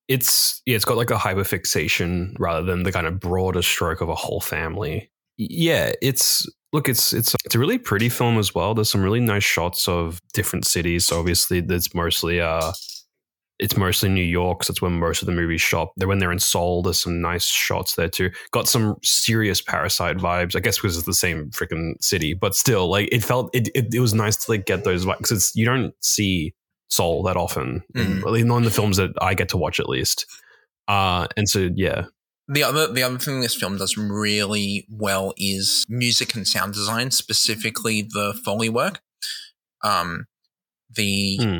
[0.08, 4.08] It's yeah, it's got like a hyperfixation rather than the kind of broader stroke of
[4.08, 5.10] a whole family.
[5.36, 8.74] Yeah, it's look, it's it's it's a really pretty film as well.
[8.74, 11.06] There's some really nice shots of different cities.
[11.06, 12.72] So obviously, there's mostly uh,
[13.58, 14.62] it's mostly New York.
[14.64, 15.90] So that's where most of the movies shot.
[15.96, 18.30] Then when they're in Seoul, there's some nice shots there too.
[18.52, 20.54] Got some serious Parasite vibes.
[20.56, 23.68] I guess because it's the same freaking city, but still, like it felt it.
[23.74, 26.54] It, it was nice to like get those vibes because you don't see
[26.90, 28.20] Seoul that often, Mm.
[28.20, 30.24] at least not in the films that I get to watch at least.
[30.86, 32.04] Uh, and so yeah,
[32.48, 37.10] The other the other thing this film does really well is music and sound design,
[37.10, 39.00] specifically the foley work.
[39.84, 40.26] Um,
[40.90, 41.58] the Hmm.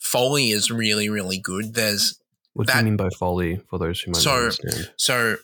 [0.00, 1.74] Foley is really really good.
[1.74, 2.18] There's
[2.54, 4.92] what do you mean by foley for those who might So- understand?
[4.96, 5.36] so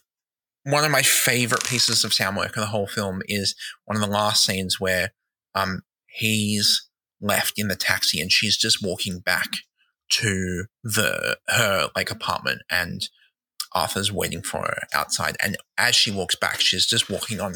[0.65, 3.55] one of my favorite pieces of sound work in the whole film is
[3.85, 5.13] one of the last scenes where
[5.55, 6.89] um he's
[7.21, 9.49] left in the taxi and she's just walking back
[10.11, 13.09] to the her like apartment and
[13.73, 17.55] Arthur's waiting for her outside and as she walks back she's just walking on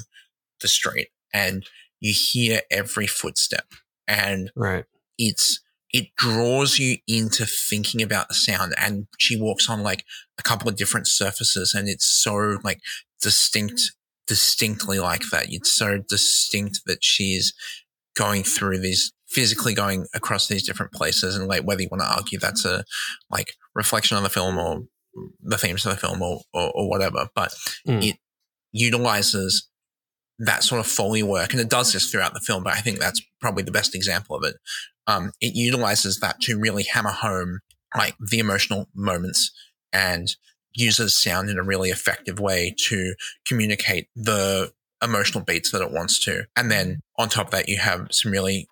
[0.61, 1.65] the street and
[2.01, 3.67] you hear every footstep
[4.09, 4.85] and Right.
[5.19, 5.61] it's
[5.93, 10.05] it draws you into thinking about the sound and she walks on like
[10.39, 12.81] a couple of different surfaces and it's so like
[13.21, 13.81] distinct
[14.27, 17.53] distinctly like that it's so distinct that she's
[18.15, 22.09] going through these physically going across these different places and like whether you want to
[22.15, 22.85] argue that's a
[23.31, 24.83] like reflection on the film or
[25.43, 27.53] the themes of the film or or, or whatever but
[27.87, 28.05] Mm.
[28.05, 28.17] it
[28.73, 29.69] utilizes
[30.41, 32.99] that sort of foley work and it does this throughout the film but i think
[32.99, 34.57] that's probably the best example of it
[35.07, 37.61] um, it utilizes that to really hammer home
[37.97, 39.51] like the emotional moments
[39.93, 40.37] and
[40.73, 43.15] uses sound in a really effective way to
[43.47, 44.71] communicate the
[45.03, 46.45] emotional beats that it wants to.
[46.57, 48.69] And then on top of that, you have some really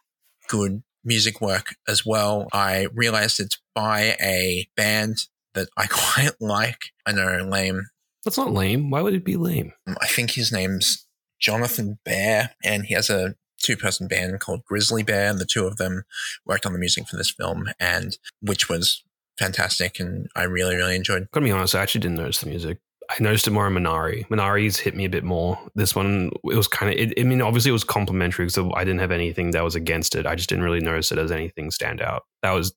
[0.48, 2.48] good music work as well.
[2.52, 5.16] I realized it's by a band
[5.54, 6.78] that I quite like.
[7.06, 7.82] I know, lame.
[8.24, 8.90] That's not lame.
[8.90, 9.72] Why would it be lame?
[9.86, 11.06] I think his name's
[11.40, 15.66] Jonathan Bear, and he has a two person band called Grizzly Bear, and the two
[15.66, 16.04] of them
[16.46, 19.04] worked on the music for this film, and which was
[19.38, 21.28] fantastic, and I really, really enjoyed.
[21.32, 22.78] Gotta be honest, I actually didn't notice the music.
[23.10, 24.26] I noticed it more in Minari.
[24.28, 25.58] Minari's hit me a bit more.
[25.74, 29.00] This one, it was kind of, I mean, obviously it was complimentary because I didn't
[29.00, 30.26] have anything that was against it.
[30.26, 32.24] I just didn't really notice it as anything stand out.
[32.42, 32.74] That was,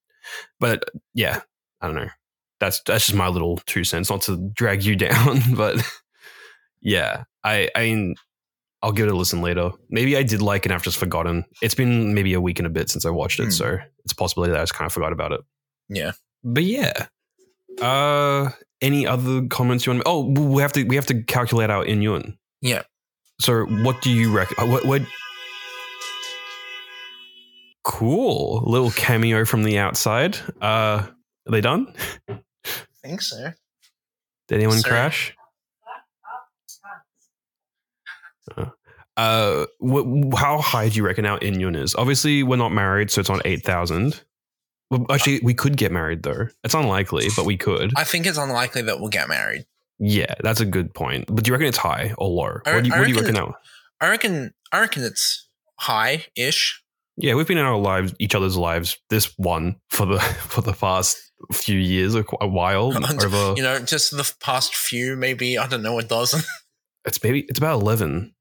[0.57, 1.41] but yeah,
[1.81, 2.09] I don't know.
[2.61, 5.83] That's that's just my little two cents, not to drag you down, but
[6.79, 8.15] yeah, I I mean,
[8.83, 9.71] I'll give it a listen later.
[9.89, 11.45] Maybe I did like it and I've just forgotten.
[11.61, 13.49] It's been maybe a week and a bit since I watched it, Hmm.
[13.51, 15.41] so it's a possibility that I just kind of forgot about it.
[15.89, 16.11] Yeah.
[16.43, 17.07] But yeah.
[17.81, 18.49] Uh
[18.81, 21.85] any other comments you want to Oh, we have to we have to calculate our
[21.85, 22.37] in yun.
[22.61, 22.81] Yeah.
[23.39, 24.69] So what do you reckon?
[24.71, 25.01] What what
[27.83, 28.63] Cool.
[28.65, 30.37] Little cameo from the outside.
[30.61, 31.07] Uh
[31.47, 31.93] are they done?
[32.29, 32.39] I
[33.03, 33.51] think so.
[34.47, 35.35] Did anyone crash?
[39.17, 41.93] Uh, wh- how high do you reckon our in yun is?
[41.95, 44.23] Obviously, we're not married, so it's on eight thousand.
[44.89, 46.47] Well, actually, we could get married though.
[46.63, 47.91] It's unlikely, but we could.
[47.95, 49.65] I think it's unlikely that we'll get married.
[49.99, 51.25] Yeah, that's a good point.
[51.27, 52.59] But do you reckon it's high or low?
[52.65, 53.55] I- What do you, what do you reckon now?
[53.99, 54.53] I reckon.
[54.71, 55.47] I reckon it's
[55.79, 56.81] high-ish.
[57.17, 60.73] Yeah, we've been in our lives, each other's lives, this one for the for the
[60.73, 61.17] past
[61.51, 62.93] few years, or qu- a while.
[63.23, 66.41] over, You know, just the past few, maybe I don't know, a dozen.
[67.05, 68.33] it's maybe it's about eleven.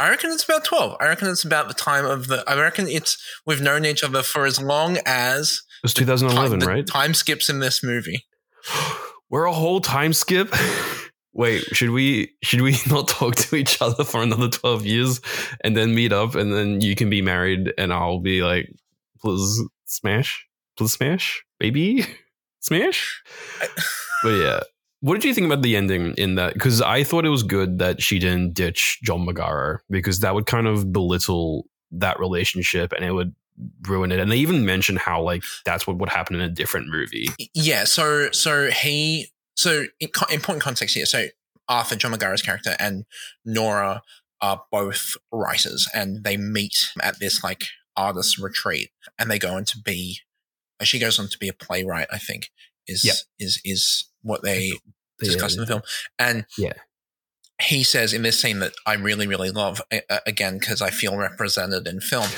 [0.00, 0.96] I reckon it's about twelve.
[1.00, 2.44] I reckon it's about the time of the.
[2.48, 6.60] I reckon it's we've known each other for as long as It was 2011, time,
[6.60, 6.86] the right?
[6.86, 8.24] time skips in this movie.
[9.30, 10.54] We're a whole time skip.
[11.34, 15.20] Wait, should we should we not talk to each other for another 12 years
[15.62, 18.72] and then meet up and then you can be married and I'll be like,
[19.20, 20.46] please smash?
[20.76, 21.44] Please smash?
[21.58, 22.06] Baby?
[22.60, 23.22] Smash?
[24.24, 24.60] But yeah.
[25.00, 26.54] What did you think about the ending in that?
[26.54, 30.46] Because I thought it was good that she didn't ditch John Magaro because that would
[30.46, 33.34] kind of belittle that relationship and it would
[33.86, 34.18] ruin it.
[34.18, 37.28] And they even mentioned how like that's what would happen in a different movie.
[37.54, 37.84] Yeah.
[37.84, 41.06] So so he so in important context here.
[41.06, 41.26] So
[41.68, 43.04] Arthur John Magaro's character and
[43.44, 44.02] Nora
[44.40, 47.64] are both writers, and they meet at this like
[47.96, 50.20] artist retreat, and they go on to be.
[50.82, 52.06] She goes on to be a playwright.
[52.12, 52.50] I think
[52.86, 53.12] is Yeah.
[53.38, 54.76] is is what they Yeah.
[55.20, 55.82] discuss in the film.
[56.18, 56.74] And Yeah.
[57.60, 59.80] he says in this scene that I really, really love
[60.26, 62.28] again because I feel represented in film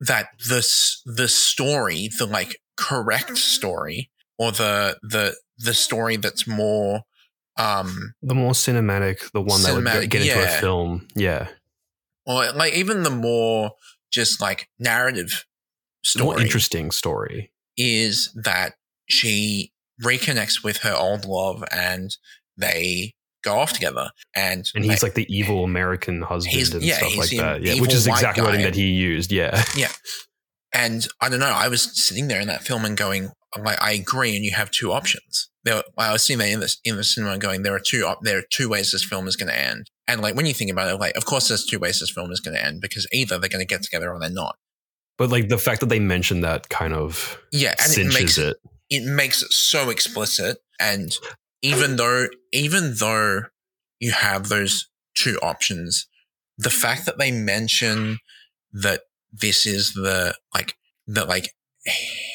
[0.00, 7.02] that this the story, the like correct story, or the the the story that's more
[7.58, 10.58] um the more cinematic, the one that would Cinematic, get into yeah.
[10.58, 11.08] a film.
[11.14, 11.48] Yeah,
[12.26, 13.72] or like even the more
[14.10, 15.44] just like narrative
[16.14, 17.52] the more story interesting story.
[17.76, 18.74] is that
[19.08, 19.72] she
[20.02, 22.16] reconnects with her old love and
[22.56, 27.16] they go off together and And he's like the evil American husband and yeah, stuff
[27.16, 27.62] like that.
[27.62, 29.30] Yeah, which is exactly wording that he used.
[29.32, 29.92] Yeah, yeah.
[30.72, 31.46] And I don't know.
[31.46, 34.36] I was sitting there in that film and going, like, I agree.
[34.36, 35.48] And you have two options.
[35.64, 38.04] There, I was sitting there in the in the cinema and going, there are two
[38.04, 39.90] op- there are two ways this film is going to end.
[40.06, 42.30] And like when you think about it, like, of course, there's two ways this film
[42.30, 44.56] is going to end because either they're going to get together or they're not.
[45.18, 48.38] but like the fact that they mentioned that kind of Yeah, and it cinches makes
[48.38, 48.56] it.
[48.90, 50.58] It makes it so explicit.
[50.78, 51.14] And
[51.62, 53.42] even though even though
[54.00, 56.06] you have those two options,
[56.58, 58.18] the fact that they mention
[58.72, 60.76] that this is the like
[61.06, 61.50] that like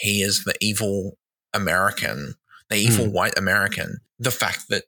[0.01, 1.17] he is the evil
[1.53, 2.35] American,
[2.69, 2.91] the hmm.
[2.91, 4.85] evil white American, the fact that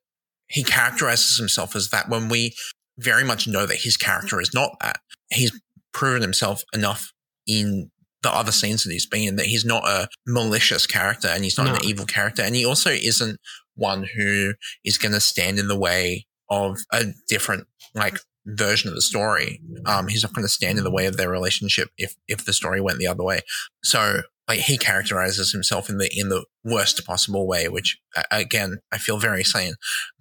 [0.47, 2.55] he characterizes himself as that when we
[2.97, 4.97] very much know that his character is not that.
[5.31, 5.51] He's
[5.93, 7.11] proven himself enough
[7.47, 7.91] in
[8.23, 11.57] the other scenes that he's been in that he's not a malicious character and he's
[11.57, 11.75] not No.
[11.75, 12.41] an evil character.
[12.41, 13.39] And he also isn't
[13.75, 14.53] one who
[14.83, 19.61] is going to stand in the way of a different like version of the story.
[19.85, 22.53] Um he's not going to stand in the way of their relationship if if the
[22.53, 23.41] story went the other way.
[23.83, 27.97] So like he characterizes himself in the in the worst possible way which
[28.31, 29.73] again i feel very sane.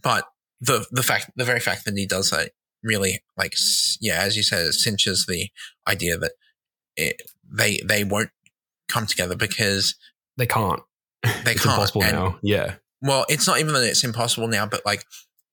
[0.03, 0.25] But
[0.61, 2.51] the the fact the very fact that he does that
[2.85, 3.55] really like
[4.01, 5.49] yeah as you said it cinches the
[5.89, 6.33] idea that
[6.97, 7.23] it,
[7.53, 8.31] they they won't
[8.89, 9.95] come together because
[10.37, 10.81] They can't.
[11.23, 12.39] they it's can't impossible And- now.
[12.43, 15.05] Yeah, well it's not even that it's impossible now but like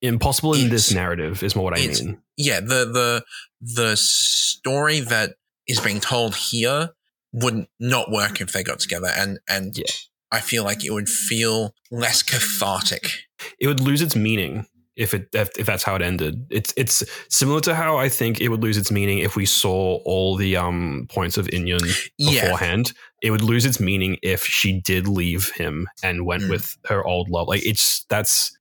[0.02, 2.22] impossible in this narrative is more what I mean.
[2.38, 3.24] yeah the the
[3.62, 5.36] the story that
[5.68, 6.90] is being told here
[7.34, 9.84] would not work if they got together and and Yeah.
[10.32, 13.12] i feel like it would feel less cathartic
[13.60, 14.66] It would lose its meaning
[15.00, 16.46] if it if, that's how it ended.
[16.52, 20.00] It's it's similar to how I think it would lose its meaning if we saw
[20.04, 21.50] all the um points of
[22.18, 22.94] yeah beforehand.
[23.22, 26.50] It would lose its meaning if she did leave him and went Mm.
[26.50, 27.48] with her old love.
[27.48, 28.58] Like it's that's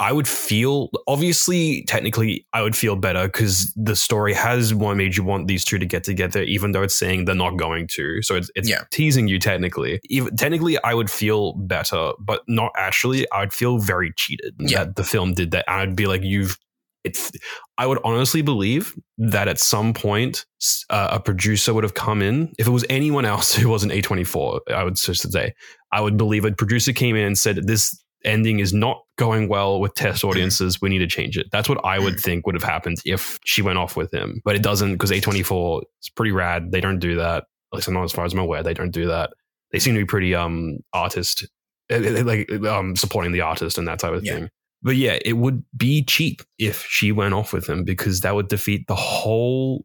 [0.00, 5.16] I would feel obviously technically I would feel better because the story has one made
[5.16, 8.22] you want these two to get together, even though it's saying they're not going to.
[8.22, 8.82] So it's, it's Yeah.
[8.90, 10.00] teasing you technically.
[10.08, 13.26] Even technically, I would feel better, but not actually.
[13.32, 14.84] I'd feel very cheated Yeah.
[14.84, 15.64] that the film did that.
[15.68, 16.56] I'd be like, you've.
[17.02, 17.32] It's.
[17.78, 20.44] I would honestly believe that at some point
[20.90, 22.52] uh, a producer would have come in.
[22.58, 25.54] If it was anyone else who wasn't A24, I would just say,
[25.92, 29.80] I would believe a producer came in and said, this ending is not going well
[29.80, 30.80] with test audiences.
[30.80, 31.46] We need to change it.
[31.52, 34.40] That's what I would think would have happened if she went off with him.
[34.44, 36.72] But it doesn't because A24 is pretty rad.
[36.72, 37.44] They don't do that.
[37.72, 39.30] At least not as far as I'm aware, they don't do that.
[39.72, 41.46] They seem to be pretty um artist
[41.90, 44.34] eh, eh, like um supporting the artist and that type of Yeah.
[44.34, 44.48] thing.
[44.82, 48.48] But yeah, it would be cheap if she went off with him because that would
[48.48, 49.84] defeat the whole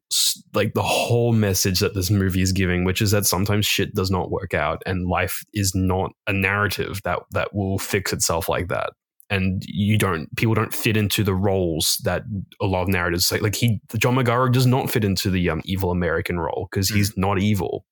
[0.54, 4.10] like the whole message that this movie is giving, which is that sometimes shit does
[4.10, 8.70] not work out and life is not a narrative that that will fix itself like
[8.70, 8.91] that.
[9.30, 12.24] And you don't people don't fit into the roles that
[12.62, 15.62] a lot of narratives like like he John Magaro does not fit into the um,
[15.66, 16.96] evil American role because Mm.
[16.96, 17.86] he's not evil.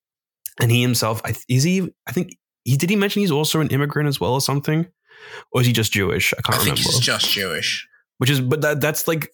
[0.61, 1.89] And he himself, I, is he?
[2.07, 2.89] I think he did.
[2.91, 4.85] He mention he's also an immigrant as well, or something,
[5.51, 6.33] or is he just Jewish?
[6.33, 6.91] I i can't think remember.
[6.91, 7.87] he's just jewish
[8.17, 9.29] which is but that that's like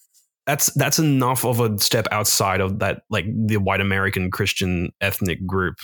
[0.45, 5.45] that's that's enough of a step outside of that like the white American Christian ethnic
[5.45, 5.75] group.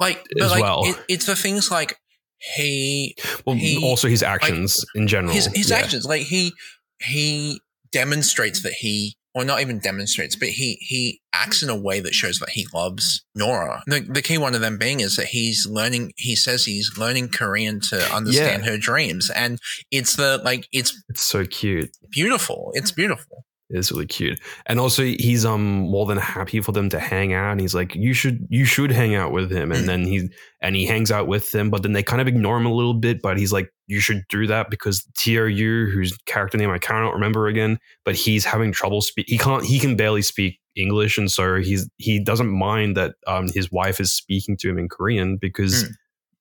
[0.00, 0.82] Like, but As like well.
[0.84, 1.96] it, it's the things like
[2.38, 3.16] he
[3.46, 5.32] Well, He- also his actions in general.
[5.32, 5.76] his his Yeah.
[5.76, 6.52] actions like he
[7.00, 7.60] he
[7.92, 12.14] demonstrates that he or not even demonstrates but he he acts in a way that
[12.14, 15.66] shows that he loves nora the, the key one of them being is that he's
[15.66, 19.58] learning he says he's learning korean to understand her dreams and
[19.90, 21.90] it's the like it's It's so cute.
[22.10, 24.38] beautiful it's beautiful It's really cute.
[24.66, 27.52] And also he's um more than happy for them to hang out.
[27.52, 29.72] And he's like, you should you should hang out with him.
[29.72, 29.86] And Mm.
[29.86, 30.28] then he
[30.60, 32.92] and he hangs out with them, but then they kind of ignore him a little
[32.92, 33.22] bit.
[33.22, 37.14] But he's like, you should do that because Teo Yoo, whose character name I cannot
[37.14, 41.18] remember again, but he's having trouble speak he can't he can barely speak English.
[41.18, 44.88] And so he's he doesn't mind that um his wife is speaking to him in
[44.88, 45.88] Korean because Mm.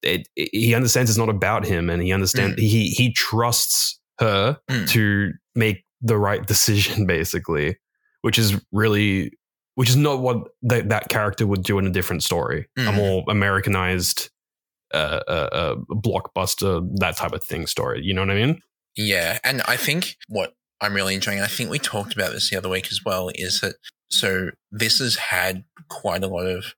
[0.04, 4.58] it, it- he understands it's not about him and he understands he he trusts her
[4.70, 4.88] Mm.
[4.90, 7.78] to make the right decision basically
[8.22, 9.32] which is really
[9.76, 12.96] which is not what that that character would do in a different story a Mhm.
[12.96, 14.30] more americanized
[14.94, 18.62] uh, uh, uh, blockbuster that type of thing story you know what i mean
[18.98, 22.58] Yeah, and I think what I'm really enjoying, I think we talked about this the
[22.58, 23.76] other week as well, is that
[24.10, 26.74] so this has had quite a lot of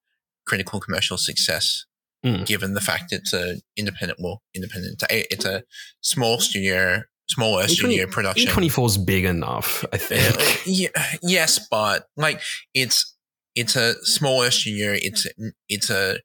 [0.45, 1.85] critical commercial success,
[2.25, 2.45] Mm.
[2.45, 5.63] given the fact it's a independent, well, independent, it's a,
[6.01, 8.47] small studio, smaller studio production.
[8.51, 12.41] A24 is big enough i Uh, think yeah, yes, but like
[12.73, 13.15] it's
[13.55, 14.93] it's a smaller studio.
[15.01, 15.25] It's
[15.67, 16.19] it's a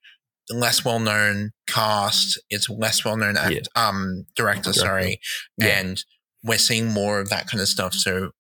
[0.51, 2.39] less well known cast.
[2.51, 3.61] It's less well known act, Yeah.
[3.89, 4.63] um director.
[4.65, 4.81] Director.
[4.81, 5.21] Sorry,
[5.59, 5.79] Yeah.
[5.81, 6.05] and
[6.43, 7.95] we're seeing more of that kind of stuff.
[7.95, 8.31] So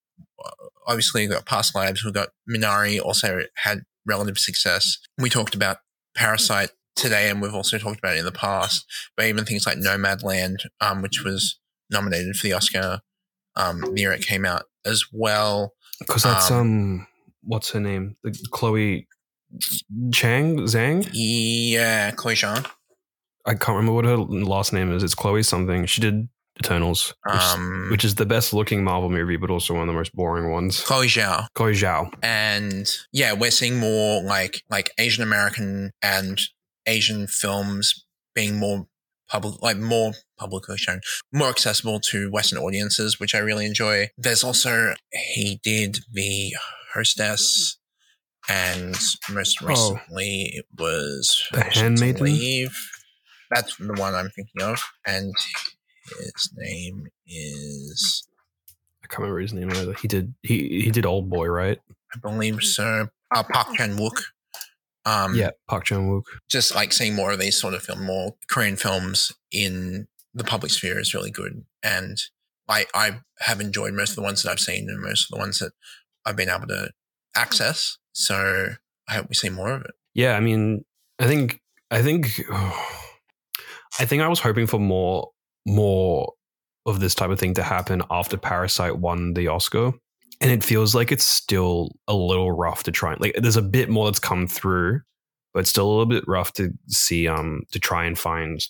[0.44, 0.50] uh,
[0.86, 2.04] obviously, we've got Past Lives.
[2.04, 4.98] We've got Minari also had relative success.
[5.18, 5.78] We talked about
[6.16, 8.84] Parasite today, and we've also talked about it in the past.
[9.16, 11.58] But even things like Nomadland, um, which was
[11.90, 13.00] nominated for the Oscar
[13.56, 15.74] um, the year it came out as well.
[15.98, 17.06] because that's um, um
[17.42, 19.08] what's her name the chloe
[20.12, 20.58] chang?
[20.66, 21.08] Zhang?
[21.12, 22.66] Yeah, Chloe Zhang.
[23.46, 25.02] i can't remember what her last name is.
[25.02, 25.86] It's chloe something.
[25.86, 26.28] She did
[26.60, 29.92] eternals which, Um, which is the best looking marvel movie but also one of the
[29.92, 30.82] most boring ones.
[30.82, 31.46] Chloe Zhao.
[31.54, 32.12] chloe zhao.
[32.22, 36.40] And yeah, we're seeing more like like Asian American and
[36.86, 38.86] Asian films being more
[39.28, 41.00] public, like more publicly shown,
[41.32, 44.08] more accessible to Western audiences, which I really enjoy.
[44.18, 46.54] There's also he did the
[46.94, 47.78] hostess,
[48.48, 48.96] and
[49.30, 49.66] most Oh.
[49.66, 52.24] recently it was The Handmaiden?
[52.24, 52.76] Leave.
[53.50, 55.32] That's the one I'm thinking of, and
[56.20, 58.26] his name is
[59.02, 59.94] I can't remember his name either.
[59.94, 61.80] He did he he did Old Boy, right?
[62.14, 63.08] I believe so.
[63.30, 64.22] Uh, Park Chan Wook.
[65.06, 66.24] Um, yeah, Park Chan Wook.
[66.48, 70.70] just like seeing more of these sort of film, more Korean films in the public
[70.70, 71.64] sphere is really good.
[71.82, 72.18] And
[72.68, 75.38] I, I have enjoyed most of the ones that I've seen and most of the
[75.40, 75.72] ones that
[76.26, 76.90] I've been able to
[77.34, 77.96] access.
[78.18, 78.70] So
[79.08, 79.92] I hope we see more of it.
[80.12, 80.84] Yeah, I mean,
[81.20, 81.60] I think
[81.90, 82.42] I think
[84.00, 85.30] I think I was hoping for more
[85.64, 86.32] more
[86.84, 89.92] of this type of thing to happen after Parasite won the Oscar.
[90.40, 93.14] And it feels like it's still a little rough to try.
[93.18, 95.00] Like there's a bit more that's come through,
[95.54, 98.60] but it's still a little bit rough to see um to try and find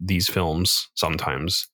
[0.00, 1.66] these films sometimes.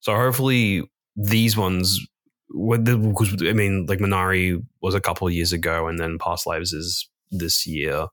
[0.00, 0.82] So hopefully
[1.14, 2.04] these ones
[2.50, 6.72] because I mean like Minari was a couple of years ago and then Past Lives
[6.72, 8.06] is this year.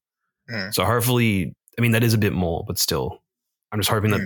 [0.50, 0.74] Mm.
[0.74, 3.22] So hopefully I mean that is a bit more, but still
[3.72, 4.22] I'm just hoping that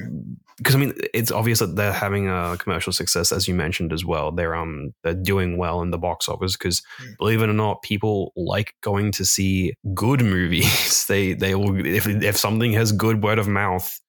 [0.57, 4.03] because I mean it's obvious that they're having a commercial success as you mentioned as
[4.03, 4.31] well.
[4.31, 7.17] They're um they're doing well in the box office because Mm.
[7.17, 11.05] believe it or not, people like going to see good movies.
[11.07, 13.99] they they will if if something has good word of mouth,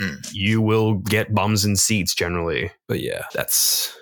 [0.00, 0.30] Mm.
[0.32, 2.70] you will get bums in seats generally.
[2.86, 3.92] But yeah, that's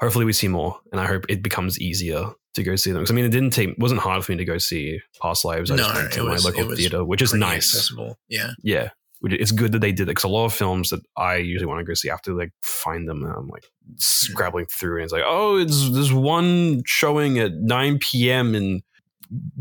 [0.00, 3.10] hopefully we see more, and I hope it becomes easier to go see them because
[3.10, 5.70] I mean, it didn't take it wasn't hard for me to go see Past Lives.
[5.70, 8.18] I just No, went to it my was- local theater, which is nice accessible.
[8.28, 8.50] Yeah.
[8.62, 11.66] yeah it's good that they did it because a lot of films that i usually
[11.66, 13.64] want to go see I have to like find them and i'm like
[13.96, 14.70] scrabbling mm.
[14.70, 18.82] through and it's like oh it's there's one showing at 9 p.m in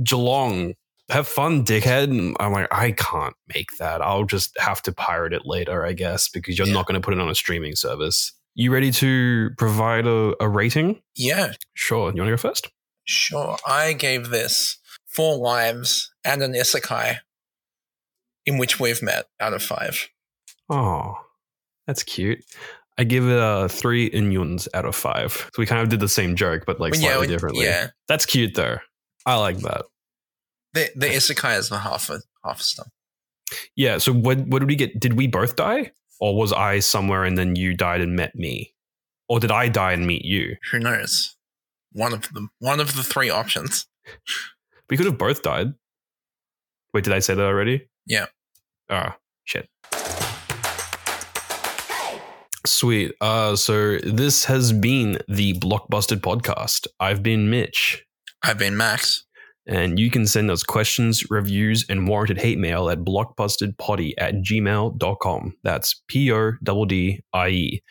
[0.03, 0.75] geelong
[1.09, 5.33] have fun dickhead and i'm like i can't make that i'll just have to pirate
[5.33, 6.73] it later i guess because you're Yeah.
[6.73, 10.49] not going to put it on a streaming service you ready to provide a, a
[10.49, 11.53] rating Yeah.
[11.75, 12.69] sure you want to go first
[13.09, 13.55] Sure.
[13.65, 17.19] I gave this four lives and an isekai
[18.45, 20.09] in which we've met out of five.
[20.69, 21.13] Oh,
[21.85, 22.43] that's cute.
[22.97, 25.31] I give it a three inyuns out of five.
[25.53, 27.63] So we kind of did the same joke, but like slightly when- differently.
[27.65, 27.91] Yeah.
[28.09, 28.79] That's cute though.
[29.25, 29.85] I like that.
[30.73, 32.89] The the isekai is the half of half stuff.
[33.75, 33.99] Yeah.
[33.99, 34.99] So what what did we get?
[34.99, 35.91] Did we both die?
[36.19, 38.73] Or was I somewhere and then you died and met me?
[39.29, 40.55] Or did I die and meet you?
[40.71, 41.37] Who knows?
[41.97, 43.87] one of them, one of the three options.
[44.89, 45.73] We could have both died.
[46.93, 47.89] Wait, did I say that already?
[48.05, 48.27] Yeah.
[48.89, 49.67] Ah, shit.
[52.65, 53.13] Sweet.
[53.19, 56.87] Uh, so this has been the Blockbusted podcast.
[56.99, 58.05] I've been Mitch,
[58.43, 59.25] I've been Max.
[59.67, 65.57] And you can send us questions, reviews, and warranted hate mail at blockbustedpoddie at gmail.com.
[65.63, 67.83] That's P O D D I E.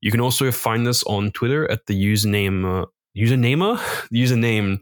[0.00, 2.86] You can also find us on Twitter at the username uh,
[3.16, 3.76] usernamer
[4.14, 4.78] username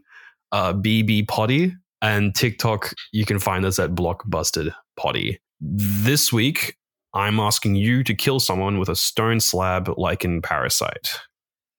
[0.51, 2.93] uh, BB Poddie and TikTok.
[3.11, 5.39] You can find us at Blockbusted Poddie.
[5.59, 6.77] This week,
[7.13, 11.09] I'm asking you to kill someone with a stone slab, like in Parasite.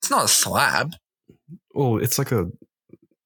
[0.00, 0.94] It's not a slab.
[1.74, 2.46] Oh, it's like a,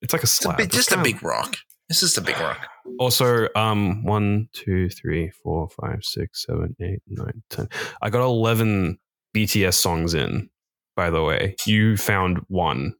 [0.02, 0.56] it's like a It's a slab.
[0.58, 1.56] big, It's just a big rock.
[1.88, 2.66] It's just a big rock.
[2.98, 7.68] Also, um, one, two, three, four, five, six, seven, eight, nine, ten.
[8.00, 8.98] I got eleven
[9.34, 10.48] BTS songs in.
[10.96, 12.94] By the way, you found one.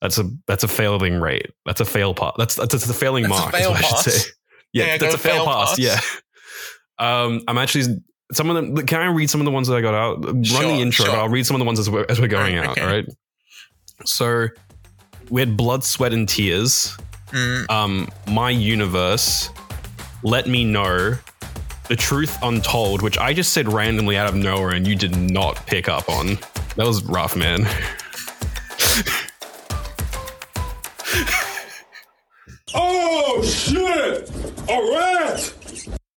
[0.00, 1.50] That's a that's a failing rate.
[1.66, 2.32] That's a fail pass.
[2.38, 3.54] That's that's, a failing That's a mark.
[3.54, 4.04] is fail what I should pass?
[4.24, 4.30] say.
[4.72, 5.68] Yeah, Yeah, I a fail, fail pass.
[5.70, 5.78] pass.
[5.78, 6.00] Yeah.
[6.98, 7.96] Um, I'm actually
[8.32, 8.86] some of them.
[8.86, 10.24] Can I read some of the ones that I got out?
[10.24, 11.14] Run Sure, the intro, sure.
[11.14, 12.70] but I'll read some of the ones as we're, as we're going out.
[12.70, 12.80] okay.
[12.80, 13.04] All right.
[14.06, 14.48] So
[15.30, 16.96] we had blood, sweat, and tears
[17.32, 19.48] Mm, um, My Universe,
[20.22, 21.14] Let Me Know,
[21.88, 25.66] The Truth Untold, which I just said randomly out of nowhere and you did not
[25.66, 26.38] pick up on.
[26.76, 27.66] That was rough, man.
[32.74, 34.30] Oh shit!
[34.66, 35.52] A rat!